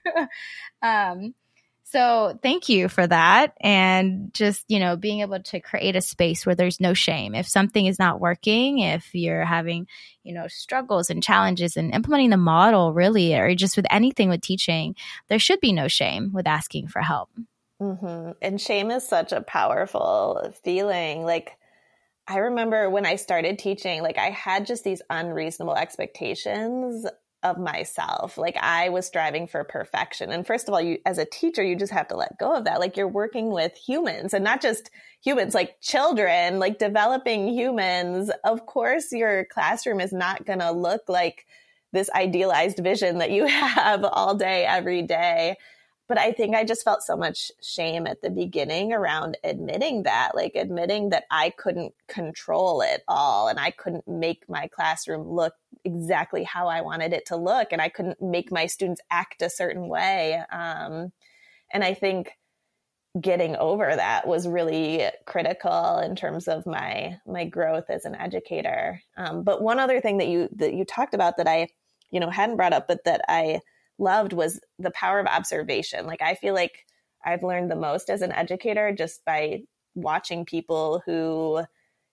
[0.81, 1.35] um,
[1.91, 3.53] so thank you for that.
[3.61, 7.33] And just, you know, being able to create a space where there's no shame.
[7.33, 9.87] If something is not working, if you're having,
[10.23, 14.41] you know, struggles and challenges and implementing the model really, or just with anything with
[14.41, 14.95] teaching,
[15.29, 17.29] there should be no shame with asking for help.
[17.81, 18.31] Mm-hmm.
[18.41, 21.23] And shame is such a powerful feeling.
[21.23, 21.57] Like,
[22.27, 27.05] I remember when I started teaching, like I had just these unreasonable expectations
[27.43, 28.37] of myself.
[28.37, 30.31] Like I was striving for perfection.
[30.31, 32.65] And first of all, you as a teacher, you just have to let go of
[32.65, 32.79] that.
[32.79, 34.89] Like you're working with humans and not just
[35.23, 38.31] humans, like children, like developing humans.
[38.43, 41.45] Of course, your classroom is not going to look like
[41.93, 45.55] this idealized vision that you have all day every day
[46.07, 50.35] but I think I just felt so much shame at the beginning around admitting that,
[50.35, 55.53] like admitting that I couldn't control it all and I couldn't make my classroom look
[55.83, 59.49] exactly how I wanted it to look and I couldn't make my students act a
[59.49, 60.41] certain way.
[60.51, 61.11] Um,
[61.73, 62.31] and I think
[63.19, 69.01] getting over that was really critical in terms of my my growth as an educator.
[69.17, 71.69] Um, but one other thing that you that you talked about that I,
[72.11, 73.59] you know, hadn't brought up, but that I
[73.97, 76.05] loved was the power of observation.
[76.05, 76.85] Like I feel like
[77.25, 79.63] I've learned the most as an educator just by
[79.95, 81.63] watching people who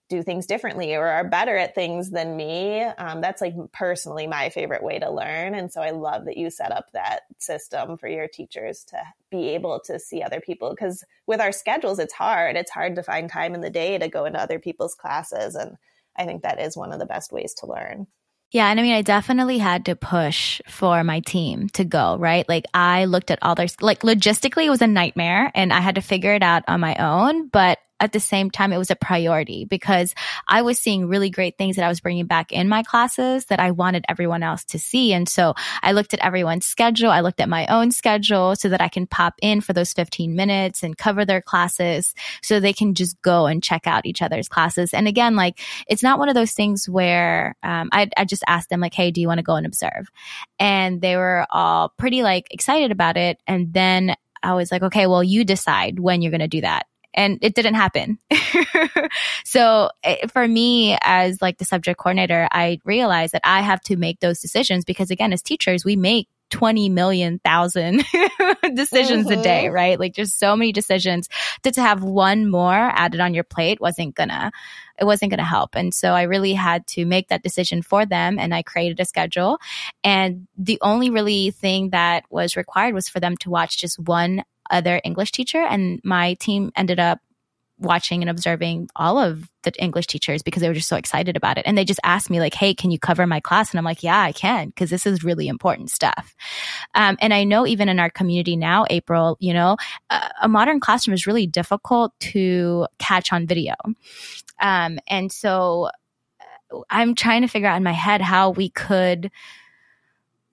[0.07, 2.83] do things differently or are better at things than me.
[2.83, 5.55] Um, that's like personally my favorite way to learn.
[5.55, 9.49] And so I love that you set up that system for your teachers to be
[9.49, 10.69] able to see other people.
[10.69, 12.55] Because with our schedules, it's hard.
[12.55, 15.55] It's hard to find time in the day to go into other people's classes.
[15.55, 15.75] And
[16.15, 18.05] I think that is one of the best ways to learn.
[18.55, 18.69] Yeah.
[18.69, 22.47] And I mean, I definitely had to push for my team to go, right?
[22.47, 25.95] Like I looked at all their, like logistically, it was a nightmare and I had
[25.95, 27.49] to figure it out on my own.
[27.49, 30.13] But at the same time, it was a priority because
[30.47, 33.59] I was seeing really great things that I was bringing back in my classes that
[33.59, 35.13] I wanted everyone else to see.
[35.13, 37.09] And so I looked at everyone's schedule.
[37.09, 40.35] I looked at my own schedule so that I can pop in for those 15
[40.35, 44.49] minutes and cover their classes so they can just go and check out each other's
[44.49, 44.93] classes.
[44.93, 48.69] And again, like it's not one of those things where um, I, I just asked
[48.69, 50.09] them like, Hey, do you want to go and observe?
[50.59, 53.39] And they were all pretty like excited about it.
[53.47, 56.85] And then I was like, okay, well, you decide when you're going to do that
[57.15, 58.19] and it didn't happen.
[59.45, 63.95] so it, for me as like the subject coordinator, I realized that I have to
[63.95, 67.97] make those decisions because again, as teachers, we make 20 million thousand
[68.75, 69.39] decisions mm-hmm.
[69.39, 69.73] a day, mm-hmm.
[69.73, 69.99] right?
[69.99, 71.27] Like just so many decisions
[71.63, 74.51] that to have one more added on your plate wasn't gonna,
[74.99, 75.75] it wasn't gonna help.
[75.75, 79.05] And so I really had to make that decision for them and I created a
[79.05, 79.57] schedule.
[80.03, 84.43] And the only really thing that was required was for them to watch just one
[84.69, 85.61] other English teacher.
[85.61, 87.19] And my team ended up
[87.77, 91.57] watching and observing all of the English teachers because they were just so excited about
[91.57, 91.63] it.
[91.67, 93.71] And they just asked me like, Hey, can you cover my class?
[93.71, 96.35] And I'm like, yeah, I can because this is really important stuff.
[96.93, 99.75] Um, and I know even in our community now, April, you know,
[100.09, 103.73] a, a modern classroom is really difficult to catch on video.
[104.61, 105.89] Um, and so
[106.71, 109.31] uh, I'm trying to figure out in my head how we could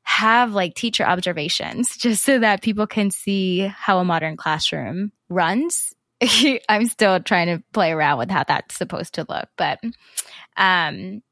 [0.02, 5.92] have like teacher observations just so that people can see how a modern classroom runs.
[6.68, 9.80] I'm still trying to play around with how that's supposed to look, but
[10.56, 11.22] um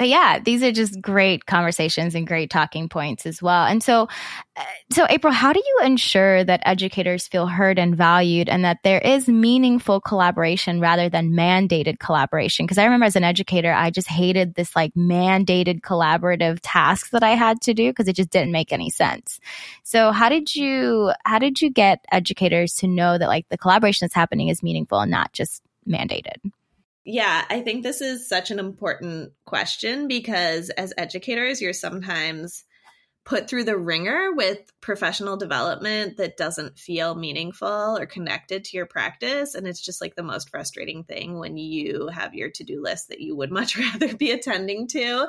[0.00, 3.66] but yeah, these are just great conversations and great talking points as well.
[3.66, 4.08] And so,
[4.56, 8.78] uh, so April, how do you ensure that educators feel heard and valued and that
[8.82, 12.64] there is meaningful collaboration rather than mandated collaboration?
[12.64, 17.22] Because I remember as an educator, I just hated this like mandated collaborative tasks that
[17.22, 19.38] I had to do because it just didn't make any sense.
[19.82, 24.06] So how did you, how did you get educators to know that like the collaboration
[24.06, 26.38] that's happening is meaningful and not just mandated?
[27.04, 32.64] Yeah, I think this is such an important question because as educators, you're sometimes
[33.24, 38.86] put through the ringer with professional development that doesn't feel meaningful or connected to your
[38.86, 39.54] practice.
[39.54, 43.08] And it's just like the most frustrating thing when you have your to do list
[43.08, 45.28] that you would much rather be attending to.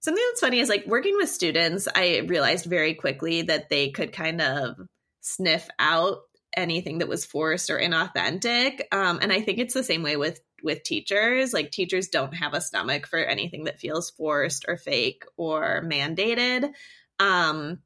[0.00, 4.12] Something that's funny is like working with students, I realized very quickly that they could
[4.12, 4.76] kind of
[5.20, 6.18] sniff out
[6.56, 8.82] anything that was forced or inauthentic.
[8.92, 11.52] Um, and I think it's the same way with with teachers.
[11.52, 16.72] Like teachers don't have a stomach for anything that feels forced or fake or mandated.
[17.20, 17.78] Um,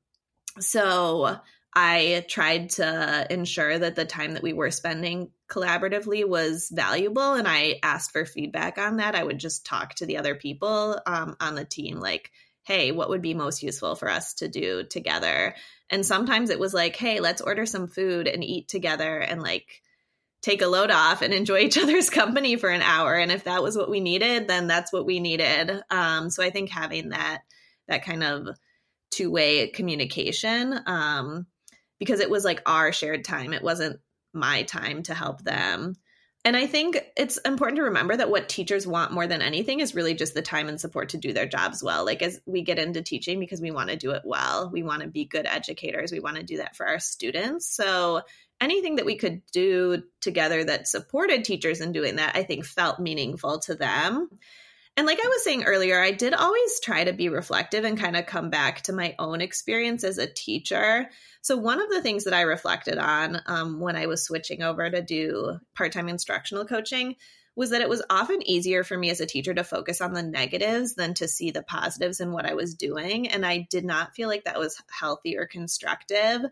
[0.60, 1.38] so
[1.74, 7.46] I tried to ensure that the time that we were spending collaboratively was valuable, and
[7.46, 9.14] I asked for feedback on that.
[9.14, 13.10] I would just talk to the other people um, on the team, like, "Hey, what
[13.10, 15.54] would be most useful for us to do together?"
[15.90, 19.82] And sometimes it was like, "Hey, let's order some food and eat together," and like
[20.42, 23.14] take a load off and enjoy each other's company for an hour.
[23.14, 25.82] And if that was what we needed, then that's what we needed.
[25.90, 27.42] Um, so I think having that
[27.88, 28.48] that kind of
[29.10, 31.46] two way communication, um,
[31.98, 33.98] because it was like our shared time, it wasn't
[34.32, 35.96] my time to help them.
[36.44, 39.94] And I think it's important to remember that what teachers want more than anything is
[39.94, 42.04] really just the time and support to do their jobs well.
[42.04, 45.02] Like, as we get into teaching, because we want to do it well, we want
[45.02, 47.66] to be good educators, we want to do that for our students.
[47.66, 48.22] So,
[48.60, 53.00] anything that we could do together that supported teachers in doing that, I think felt
[53.00, 54.28] meaningful to them.
[54.96, 58.16] And like I was saying earlier, I did always try to be reflective and kind
[58.16, 61.08] of come back to my own experience as a teacher.
[61.40, 64.90] So, one of the things that I reflected on um, when I was switching over
[64.90, 67.14] to do part time instructional coaching
[67.54, 70.22] was that it was often easier for me as a teacher to focus on the
[70.22, 73.28] negatives than to see the positives in what I was doing.
[73.28, 76.42] And I did not feel like that was healthy or constructive.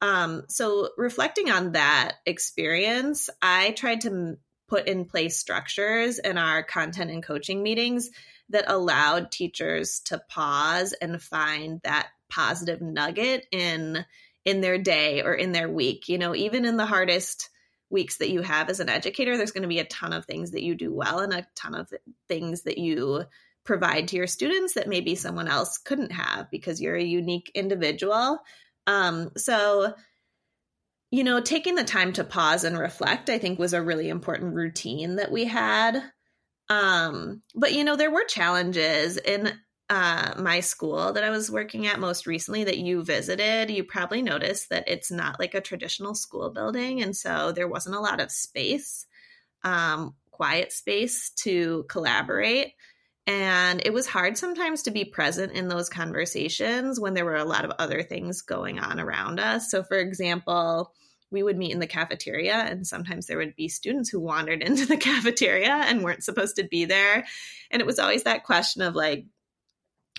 [0.00, 4.36] Um, so, reflecting on that experience, I tried to
[4.68, 8.10] put in place structures in our content and coaching meetings
[8.50, 14.04] that allowed teachers to pause and find that positive nugget in
[14.44, 16.08] in their day or in their week.
[16.08, 17.50] You know even in the hardest
[17.90, 20.50] weeks that you have as an educator there's going to be a ton of things
[20.50, 21.90] that you do well and a ton of
[22.28, 23.24] things that you
[23.64, 28.38] provide to your students that maybe someone else couldn't have because you're a unique individual
[28.88, 29.92] um, so,
[31.10, 34.54] you know, taking the time to pause and reflect, I think was a really important
[34.54, 36.02] routine that we had.
[36.70, 39.52] Um, but, you know, there were challenges in
[39.90, 43.70] uh, my school that I was working at most recently that you visited.
[43.70, 47.02] You probably noticed that it's not like a traditional school building.
[47.02, 49.06] And so there wasn't a lot of space,
[49.64, 52.72] um, quiet space to collaborate.
[53.28, 57.44] And it was hard sometimes to be present in those conversations when there were a
[57.44, 59.70] lot of other things going on around us.
[59.70, 60.94] So, for example,
[61.30, 64.86] we would meet in the cafeteria and sometimes there would be students who wandered into
[64.86, 67.26] the cafeteria and weren't supposed to be there
[67.70, 69.26] and it was always that question of like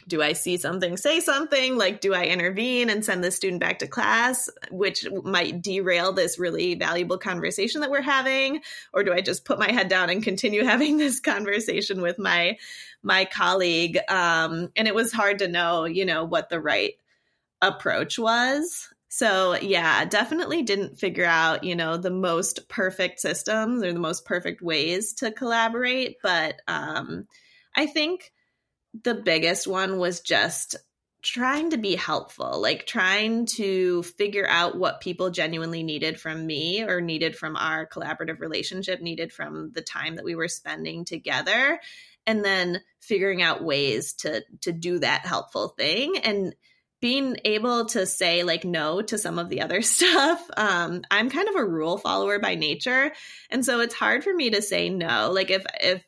[0.08, 1.78] do I see something, say something?
[1.78, 6.40] Like, do I intervene and send the student back to class, which might derail this
[6.40, 8.62] really valuable conversation that we're having?
[8.94, 12.58] Or do I just put my head down and continue having this conversation with my
[13.02, 13.98] my colleague?
[14.08, 16.94] Um, and it was hard to know, you know, what the right
[17.62, 18.90] approach was.
[19.12, 24.24] So, yeah, definitely didn't figure out, you know, the most perfect systems or the most
[24.24, 26.18] perfect ways to collaborate.
[26.22, 27.28] But um,
[27.76, 28.32] I think
[29.04, 30.76] the biggest one was just
[31.22, 36.84] trying to be helpful, like trying to figure out what people genuinely needed from me
[36.84, 41.80] or needed from our collaborative relationship, needed from the time that we were spending together,
[42.26, 46.18] and then figuring out ways to to do that helpful thing.
[46.18, 46.56] And
[47.02, 51.48] being able to say like no to some of the other stuff um i'm kind
[51.48, 53.12] of a rule follower by nature.
[53.50, 55.32] And so it's hard for me to say no.
[55.32, 56.04] Like if if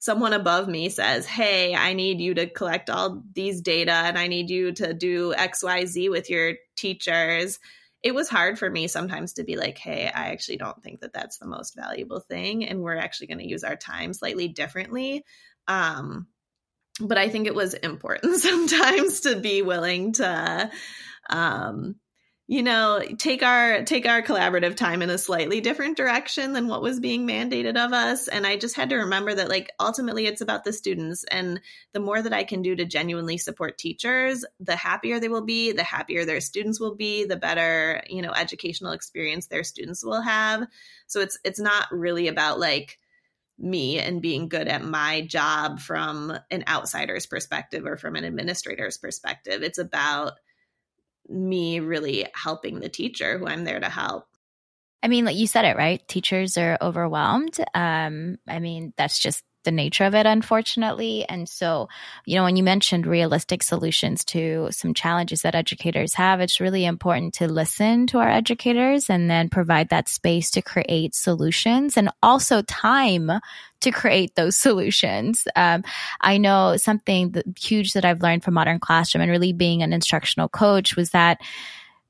[0.00, 4.26] someone above me says hey i need you to collect all these data and i
[4.26, 7.58] need you to do xyz with your teachers.
[8.00, 11.12] It was hard for me sometimes to be like hey i actually don't think that
[11.12, 15.24] that's the most valuable thing and we're actually going to use our time slightly differently.
[15.66, 16.28] Um
[17.00, 20.70] but I think it was important sometimes to be willing to
[21.30, 21.96] um
[22.50, 26.80] you know take our take our collaborative time in a slightly different direction than what
[26.80, 28.26] was being mandated of us.
[28.26, 31.24] And i just had to remember that like ultimately it's about the students.
[31.24, 31.60] And
[31.92, 35.72] the more that i can do to genuinely support teachers the happier they will be
[35.72, 40.22] the happier their students will be the better you know educational experience their students will
[40.22, 40.66] have.
[41.06, 42.98] So it's it's not really about like
[43.58, 48.96] me and being good at my job from an outsider's perspective or from an administrator's
[48.96, 49.62] perspective.
[49.62, 50.34] It's about
[51.28, 54.26] me really helping the teacher who I'm there to help.
[55.02, 56.06] I mean, like you said it, right?
[56.08, 57.56] Teachers are overwhelmed.
[57.74, 61.26] Um, I mean, that's just the nature of it, unfortunately.
[61.28, 61.90] And so,
[62.24, 66.86] you know, when you mentioned realistic solutions to some challenges that educators have, it's really
[66.86, 72.08] important to listen to our educators and then provide that space to create solutions and
[72.22, 73.30] also time
[73.80, 75.46] to create those solutions.
[75.54, 75.84] Um,
[76.22, 79.92] I know something that, huge that I've learned from Modern Classroom and really being an
[79.92, 81.40] instructional coach was that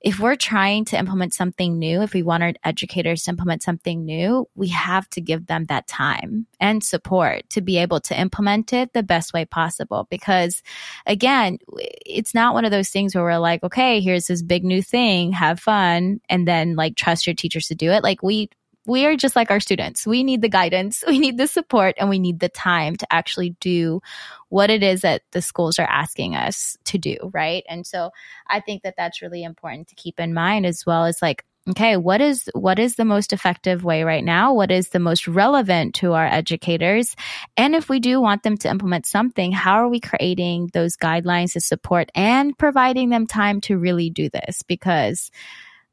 [0.01, 4.05] if we're trying to implement something new, if we want our educators to implement something
[4.05, 8.73] new, we have to give them that time and support to be able to implement
[8.73, 10.07] it the best way possible.
[10.09, 10.63] Because
[11.07, 11.59] again,
[12.07, 15.33] it's not one of those things where we're like, okay, here's this big new thing,
[15.33, 18.05] have fun, and then like trust your teachers to do it.
[18.05, 18.51] Like we,
[18.89, 20.07] we are just like our students.
[20.07, 23.51] We need the guidance, we need the support, and we need the time to actually
[23.61, 24.01] do
[24.49, 27.63] what it is that the schools are asking us to do, right?
[27.69, 28.11] And so
[28.49, 31.99] I think that that's really important to keep in mind as well as like okay
[31.99, 35.95] what is what is the most effective way right now what is the most relevant
[35.95, 37.15] to our educators
[37.59, 41.53] and if we do want them to implement something how are we creating those guidelines
[41.53, 45.31] to support and providing them time to really do this because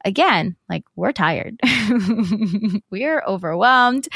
[0.06, 1.60] again, like we're tired,
[2.92, 4.08] we're overwhelmed.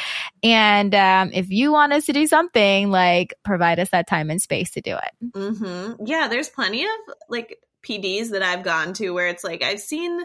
[0.44, 4.42] And um, if you want us to do something, like provide us that time and
[4.42, 5.34] space to do it.
[5.36, 6.06] Mm-hmm.
[6.06, 6.92] Yeah, there's plenty of
[7.28, 10.22] like PDs that I've gone to where it's like I've seen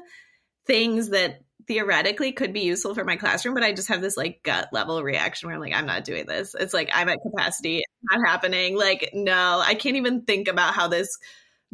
[0.67, 4.43] things that theoretically could be useful for my classroom, but I just have this like
[4.43, 6.55] gut level reaction where I'm like, I'm not doing this.
[6.59, 8.77] It's like I'm at capacity, it's not happening.
[8.77, 11.19] Like, no, I can't even think about how this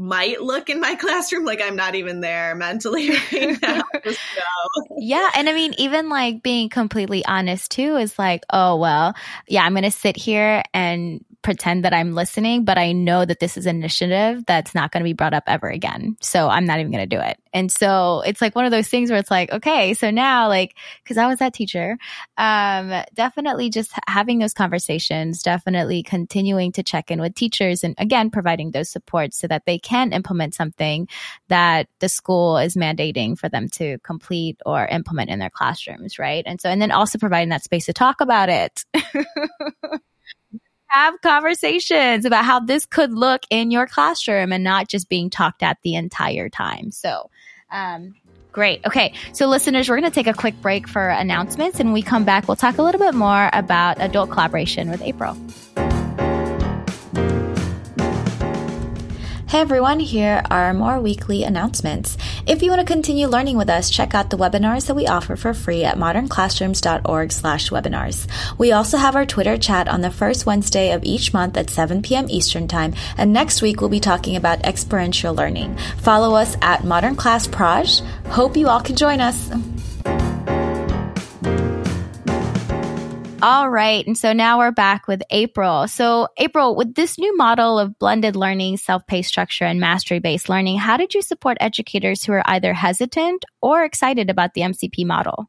[0.00, 3.82] might look in my classroom like I'm not even there mentally right now.
[4.96, 5.30] yeah.
[5.34, 9.14] And I mean, even like being completely honest too is like, oh, well,
[9.46, 13.40] yeah, I'm going to sit here and pretend that I'm listening, but I know that
[13.40, 16.16] this is an initiative that's not going to be brought up ever again.
[16.20, 17.38] So I'm not even going to do it.
[17.52, 20.76] And so it's like one of those things where it's like, okay, so now like,
[21.04, 21.96] cause I was that teacher,
[22.36, 28.30] um, definitely just having those conversations, definitely continuing to check in with teachers and again,
[28.30, 31.08] providing those supports so that they can implement something
[31.48, 36.18] that the school is mandating for them to complete or implement in their classrooms.
[36.18, 36.44] Right.
[36.46, 38.84] And so, and then also providing that space to talk about it.
[40.90, 45.62] have conversations about how this could look in your classroom and not just being talked
[45.62, 46.90] at the entire time.
[46.90, 47.30] So,
[47.70, 48.14] um,
[48.52, 48.84] Great.
[48.84, 49.14] Okay.
[49.32, 51.78] So, listeners, we're going to take a quick break for announcements.
[51.78, 55.36] And we come back, we'll talk a little bit more about adult collaboration with April.
[59.50, 62.16] Hey everyone, here are more weekly announcements.
[62.46, 65.34] If you want to continue learning with us, check out the webinars that we offer
[65.34, 68.28] for free at modernclassrooms.org slash webinars.
[68.58, 72.00] We also have our Twitter chat on the first Wednesday of each month at 7
[72.00, 72.26] p.m.
[72.30, 75.76] Eastern Time, and next week we'll be talking about experiential learning.
[75.98, 78.02] Follow us at Modern Class Proj.
[78.26, 79.50] Hope you all can join us.
[83.42, 84.06] All right.
[84.06, 85.88] And so now we're back with April.
[85.88, 90.48] So, April, with this new model of blended learning, self paced structure, and mastery based
[90.48, 95.06] learning, how did you support educators who are either hesitant or excited about the MCP
[95.06, 95.48] model?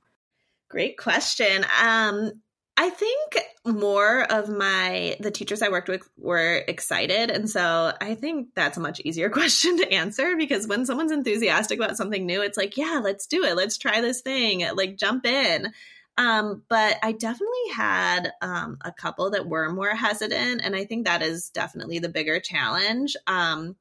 [0.70, 1.66] Great question.
[1.84, 2.32] Um,
[2.78, 8.16] I think more of my the teachers I worked with were excited and so I
[8.16, 12.42] think that's a much easier question to answer because when someone's enthusiastic about something new
[12.42, 15.72] it's like yeah let's do it let's try this thing like jump in
[16.18, 21.06] um, but I definitely had um, a couple that were more hesitant, and I think
[21.06, 23.16] that is definitely the bigger challenge.
[23.28, 23.76] Um,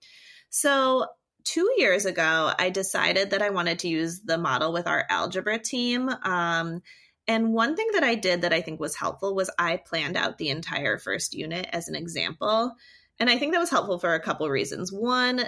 [0.49, 1.07] so,
[1.45, 5.59] two years ago, I decided that I wanted to use the model with our algebra
[5.59, 6.09] team.
[6.09, 6.83] Um,
[7.27, 10.39] and one thing that I did that I think was helpful was I planned out
[10.39, 12.73] the entire first unit as an example.
[13.19, 14.93] And I think that was helpful for a couple reasons.
[14.93, 15.45] One,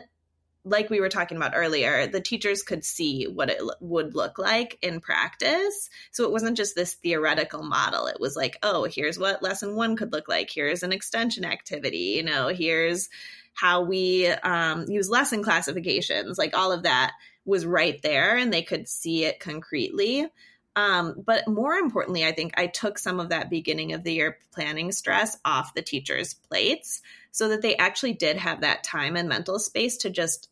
[0.65, 4.79] like we were talking about earlier, the teachers could see what it would look like
[4.81, 5.91] in practice.
[6.13, 8.07] So it wasn't just this theoretical model.
[8.07, 10.51] It was like, oh, here's what lesson one could look like.
[10.51, 12.15] Here's an extension activity.
[12.17, 13.09] You know, here's
[13.55, 16.39] how we um, use lesson classifications.
[16.39, 17.13] Like all of that
[17.45, 20.27] was right there and they could see it concretely.
[20.75, 24.39] Um, but more importantly, I think I took some of that beginning of the year
[24.53, 29.29] planning stress off the teachers' plates so that they actually did have that time and
[29.29, 30.49] mental space to just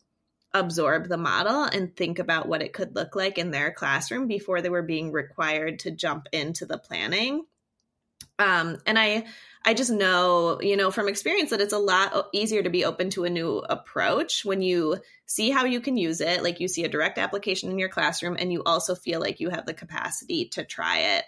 [0.53, 4.61] absorb the model and think about what it could look like in their classroom before
[4.61, 7.45] they were being required to jump into the planning.
[8.37, 9.25] Um, and I,
[9.63, 13.11] I just know, you know, from experience that it's a lot easier to be open
[13.11, 16.83] to a new approach when you see how you can use it, like you see
[16.83, 20.49] a direct application in your classroom, and you also feel like you have the capacity
[20.49, 21.25] to try it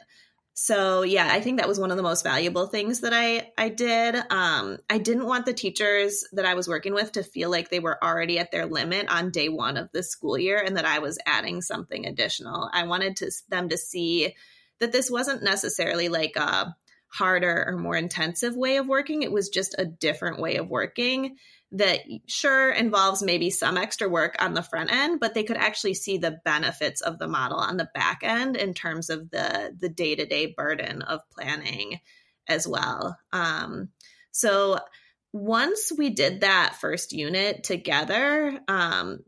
[0.54, 3.70] so yeah i think that was one of the most valuable things that i i
[3.70, 4.16] did.
[4.30, 7.80] Um, i didn't want the teachers that i was working with to feel like they
[7.80, 11.00] were already at their limit on day one of the school year and that i
[11.00, 12.70] was adding something additional.
[12.72, 14.36] I wanted to them to see
[14.80, 16.76] that this wasn't necessarily like a
[17.08, 19.22] harder or more intensive way of working.
[19.22, 21.36] It was just a different way of working
[21.74, 25.94] that sure involves maybe some extra work on the front end but they could actually
[25.94, 29.90] see the benefits of the model on the back end in terms of the the
[29.90, 32.00] day-to-day burden of planning
[32.48, 33.18] as well.
[33.32, 33.90] Um,
[34.32, 34.80] so
[35.32, 39.20] once we did that first unit together um,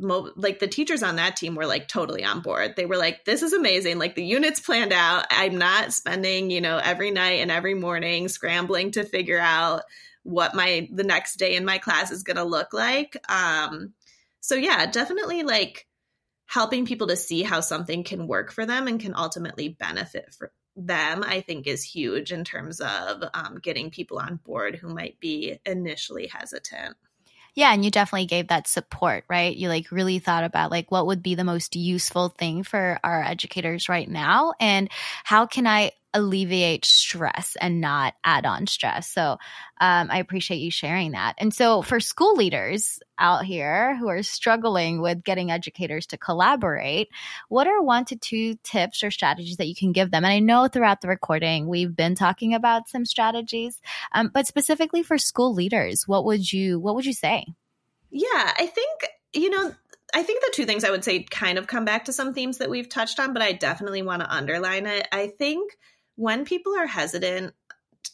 [0.00, 2.74] mo- like the teachers on that team were like totally on board.
[2.76, 3.98] They were like, this is amazing.
[3.98, 5.26] Like the unit's planned out.
[5.30, 9.82] I'm not spending, you know, every night and every morning scrambling to figure out
[10.22, 13.16] what my the next day in my class is going to look like.
[13.30, 13.94] Um,
[14.40, 15.86] so yeah, definitely like
[16.46, 20.52] helping people to see how something can work for them and can ultimately benefit for
[20.76, 25.20] them, I think is huge in terms of um, getting people on board who might
[25.20, 26.96] be initially hesitant.
[27.54, 29.54] Yeah, and you definitely gave that support, right?
[29.56, 33.22] You like really thought about like what would be the most useful thing for our
[33.22, 34.88] educators right now and
[35.24, 39.08] how can I alleviate stress and not add on stress.
[39.08, 39.38] So
[39.80, 41.34] um, I appreciate you sharing that.
[41.38, 47.08] And so for school leaders out here who are struggling with getting educators to collaborate,
[47.48, 50.24] what are one to two tips or strategies that you can give them?
[50.24, 53.80] And I know throughout the recording we've been talking about some strategies,
[54.12, 57.46] um, but specifically for school leaders, what would you what would you say?
[58.10, 59.74] Yeah, I think you know
[60.12, 62.58] I think the two things I would say kind of come back to some themes
[62.58, 65.06] that we've touched on, but I definitely want to underline it.
[65.12, 65.76] I think
[66.20, 67.54] when people are hesitant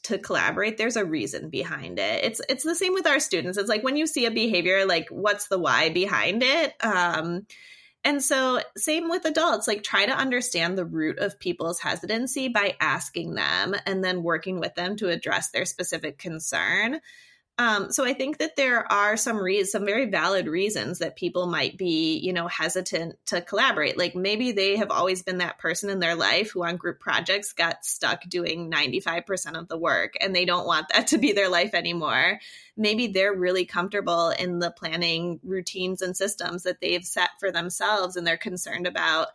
[0.05, 2.25] to collaborate there's a reason behind it.
[2.25, 3.59] It's it's the same with our students.
[3.59, 6.75] It's like when you see a behavior like what's the why behind it?
[6.85, 7.47] Um
[8.05, 12.77] and so same with adults like try to understand the root of people's hesitancy by
[12.81, 17.01] asking them and then working with them to address their specific concern
[17.59, 21.47] um, so I think that there are some reasons, some very valid reasons that people
[21.47, 23.97] might be, you know, hesitant to collaborate.
[23.97, 27.55] Like maybe they have always been that person in their life who on group projects
[27.55, 31.49] got stuck doing 95% of the work and they don't want that to be their
[31.49, 32.41] life anymore.
[32.77, 38.17] Maybe they're really comfortable in the planning routines and systems that they've set for themselves
[38.17, 39.29] and they're concerned about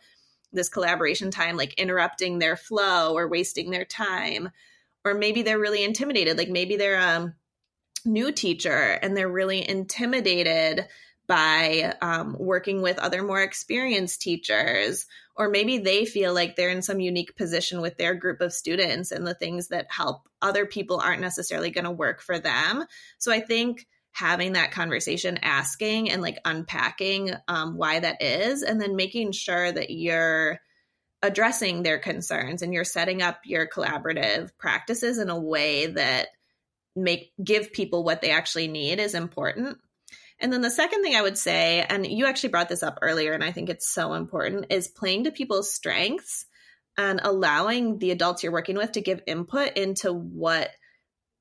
[0.52, 4.50] this collaboration time like interrupting their flow or wasting their time.
[5.04, 6.38] Or maybe they're really intimidated.
[6.38, 7.34] Like maybe they're um
[8.04, 10.86] new teacher and they're really intimidated
[11.26, 16.82] by um, working with other more experienced teachers or maybe they feel like they're in
[16.82, 21.00] some unique position with their group of students and the things that help other people
[21.00, 22.84] aren't necessarily going to work for them.
[23.18, 28.80] So i think having that conversation asking and like unpacking um, why that is and
[28.80, 30.58] then making sure that you're
[31.22, 36.28] addressing their concerns and you're setting up your collaborative practices in a way that
[36.94, 39.78] make give people what they actually need is important.
[40.40, 43.32] And then the second thing I would say, and you actually brought this up earlier,
[43.32, 46.46] and I think it's so important, is playing to people's strengths.
[46.96, 50.70] and allowing the adults you're working with to give input into what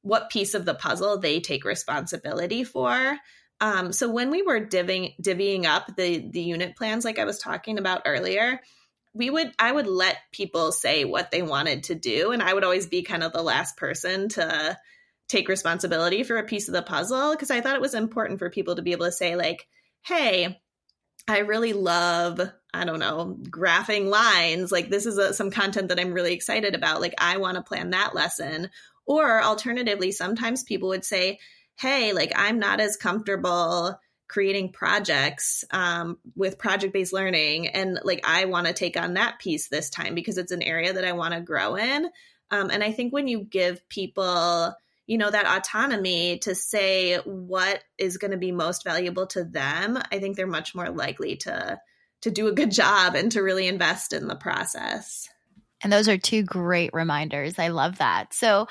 [0.03, 3.17] what piece of the puzzle they take responsibility for.
[3.59, 7.37] Um, so when we were divvying divvying up the the unit plans, like I was
[7.37, 8.59] talking about earlier,
[9.13, 12.63] we would I would let people say what they wanted to do, and I would
[12.63, 14.77] always be kind of the last person to
[15.31, 18.49] take responsibility for a piece of the puzzle because I thought it was important for
[18.49, 19.67] people to be able to say like,
[20.03, 20.59] "Hey,
[21.27, 22.41] I really love
[22.73, 24.71] I don't know, graphing lines.
[24.71, 27.01] Like this is a, some content that I'm really excited about.
[27.01, 28.69] Like I want to plan that lesson.
[29.05, 31.39] Or alternatively, sometimes people would say,
[31.77, 37.67] hey, like I'm not as comfortable creating projects um, with project based learning.
[37.67, 40.93] And like I want to take on that piece this time because it's an area
[40.93, 42.09] that I want to grow in.
[42.51, 44.73] Um, and I think when you give people,
[45.11, 49.99] you know, that autonomy to say what is going to be most valuable to them,
[50.09, 51.81] I think they're much more likely to
[52.21, 55.27] to do a good job and to really invest in the process.
[55.83, 57.59] And those are two great reminders.
[57.59, 58.33] I love that.
[58.33, 58.69] So,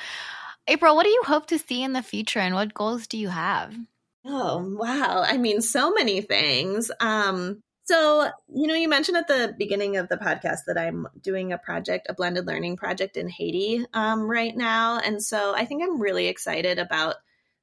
[0.67, 3.29] April, what do you hope to see in the future and what goals do you
[3.29, 3.77] have?
[4.25, 5.23] Oh, wow.
[5.23, 6.91] I mean, so many things.
[7.01, 11.53] Um, so, you know, you mentioned at the beginning of the podcast that I'm doing
[11.53, 15.01] a project, a blended learning project in Haiti um, right now.
[15.01, 17.17] And so I think I'm really excited about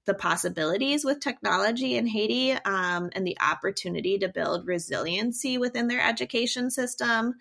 [0.05, 6.05] the possibilities with technology in Haiti um, and the opportunity to build resiliency within their
[6.05, 7.35] education system.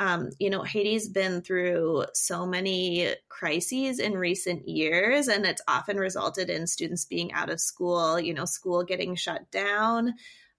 [0.00, 5.98] Um, you know, Haiti's been through so many crises in recent years, and it's often
[5.98, 10.14] resulted in students being out of school, you know, school getting shut down.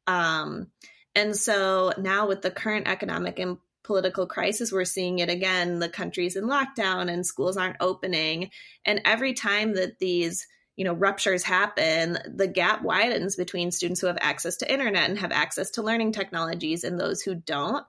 [0.08, 0.68] Um,
[1.16, 5.80] and so now, with the current economic and political crisis, we're seeing it again.
[5.80, 8.50] The country's in lockdown and schools aren't opening.
[8.84, 14.08] And every time that these you know ruptures happen the gap widens between students who
[14.08, 17.86] have access to internet and have access to learning technologies and those who don't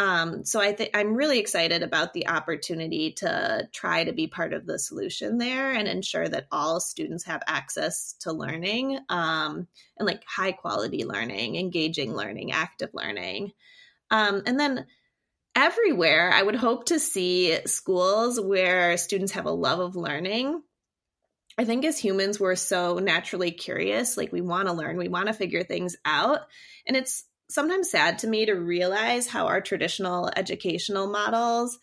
[0.00, 4.54] um, so I think I'm really excited about the opportunity to try to be part
[4.54, 10.06] of the solution there and ensure that all students have access to learning um, and
[10.06, 13.52] like high quality learning, engaging learning, active learning.
[14.10, 14.86] Um, and then
[15.54, 20.62] everywhere, I would hope to see schools where students have a love of learning.
[21.58, 24.16] I think as humans, we're so naturally curious.
[24.16, 26.40] Like we want to learn, we want to figure things out.
[26.86, 31.78] And it's sometimes sad to me to realize how our traditional educational models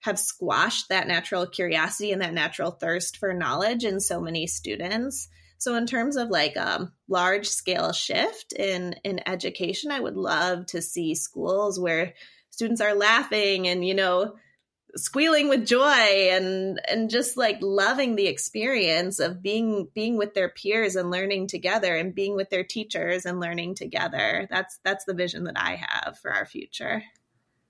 [0.00, 5.28] have squashed that natural curiosity and that natural thirst for knowledge in so many students.
[5.58, 10.66] So in terms of like a large scale shift in in education, I would love
[10.66, 12.14] to see schools where
[12.48, 14.36] students are laughing and you know
[14.96, 20.48] squealing with joy and and just like loving the experience of being being with their
[20.48, 24.46] peers and learning together and being with their teachers and learning together.
[24.50, 27.02] That's that's the vision that i have for our future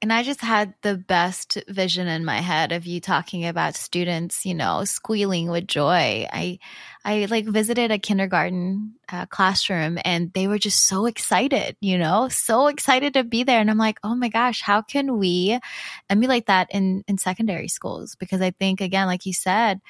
[0.03, 4.47] and I just had the best vision in my head of you talking about students,
[4.47, 6.27] you know, squealing with joy.
[6.33, 6.59] I,
[7.05, 12.29] I like visited a kindergarten uh, classroom and they were just so excited, you know,
[12.29, 13.61] so excited to be there.
[13.61, 15.59] And I'm like, oh my gosh, how can we
[16.09, 18.17] emulate that in, in secondary schools?
[18.17, 19.81] Because I think, again, like you said,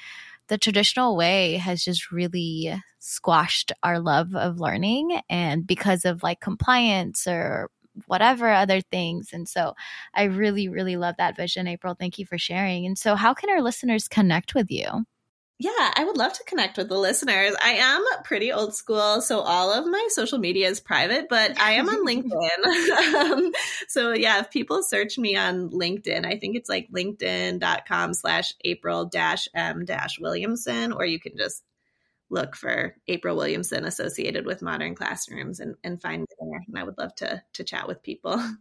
[0.49, 5.21] the traditional way has just really squashed our love of learning.
[5.31, 7.71] And because of like compliance or
[8.07, 9.31] whatever other things.
[9.33, 9.75] And so
[10.15, 11.95] I really, really love that vision, April.
[11.95, 12.87] Thank you for sharing.
[12.87, 15.05] And so, how can our listeners connect with you?
[15.63, 17.55] Yeah, I would love to connect with the listeners.
[17.63, 21.73] I am pretty old school, so all of my social media is private, but I
[21.73, 23.15] am on LinkedIn.
[23.15, 23.53] um,
[23.87, 29.05] so yeah, if people search me on LinkedIn, I think it's like linkedin.com slash April
[29.05, 31.63] dash M dash Williamson, or you can just
[32.31, 36.61] look for April Williamson associated with modern classrooms and, and find me there.
[36.69, 38.41] And I would love to to chat with people.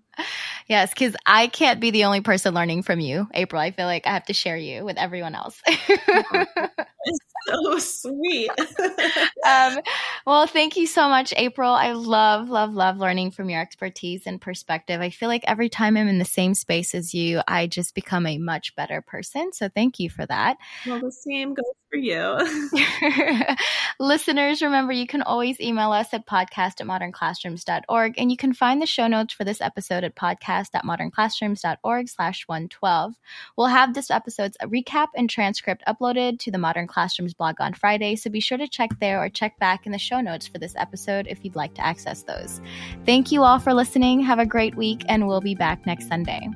[0.67, 3.59] Yes, because I can't be the only person learning from you, April.
[3.59, 5.59] I feel like I have to share you with everyone else.
[7.49, 8.51] so sweet.
[9.45, 9.79] um,
[10.25, 11.71] well, thank you so much, April.
[11.71, 15.01] I love, love, love learning from your expertise and perspective.
[15.01, 18.25] I feel like every time I'm in the same space as you, I just become
[18.25, 19.51] a much better person.
[19.53, 20.57] So thank you for that.
[20.85, 22.37] Well, the same goes for you.
[23.99, 28.81] Listeners, remember you can always email us at podcast at modernclassrooms.org and you can find
[28.81, 33.15] the show notes for this episode at podcast at modernclassrooms.org slash 112.
[33.57, 38.15] We'll have this episode's recap and transcript uploaded to the Modern Classrooms blog on Friday,
[38.15, 40.75] so be sure to check there or check back in the show notes for this
[40.75, 42.61] episode if you'd like to access those.
[43.07, 44.21] Thank you all for listening.
[44.21, 46.47] Have a great week, and we'll be back next Sunday.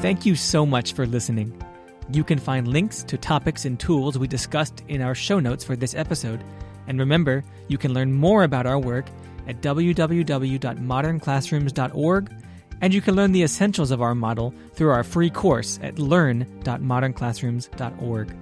[0.00, 1.62] Thank you so much for listening.
[2.10, 5.76] You can find links to topics and tools we discussed in our show notes for
[5.76, 6.42] this episode.
[6.86, 9.04] And remember, you can learn more about our work
[9.46, 12.32] at www.modernclassrooms.org,
[12.80, 18.36] and you can learn the essentials of our model through our free course at learn.modernclassrooms.org.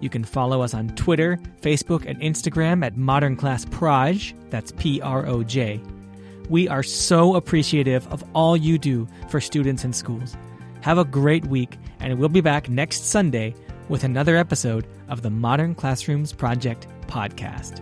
[0.00, 4.34] You can follow us on Twitter, Facebook, and Instagram at Modern Class Proj.
[4.50, 5.80] That's P R O J.
[6.50, 10.36] We are so appreciative of all you do for students and schools.
[10.80, 13.54] Have a great week, and we'll be back next Sunday
[13.88, 17.78] with another episode of the Modern Classrooms Project podcast.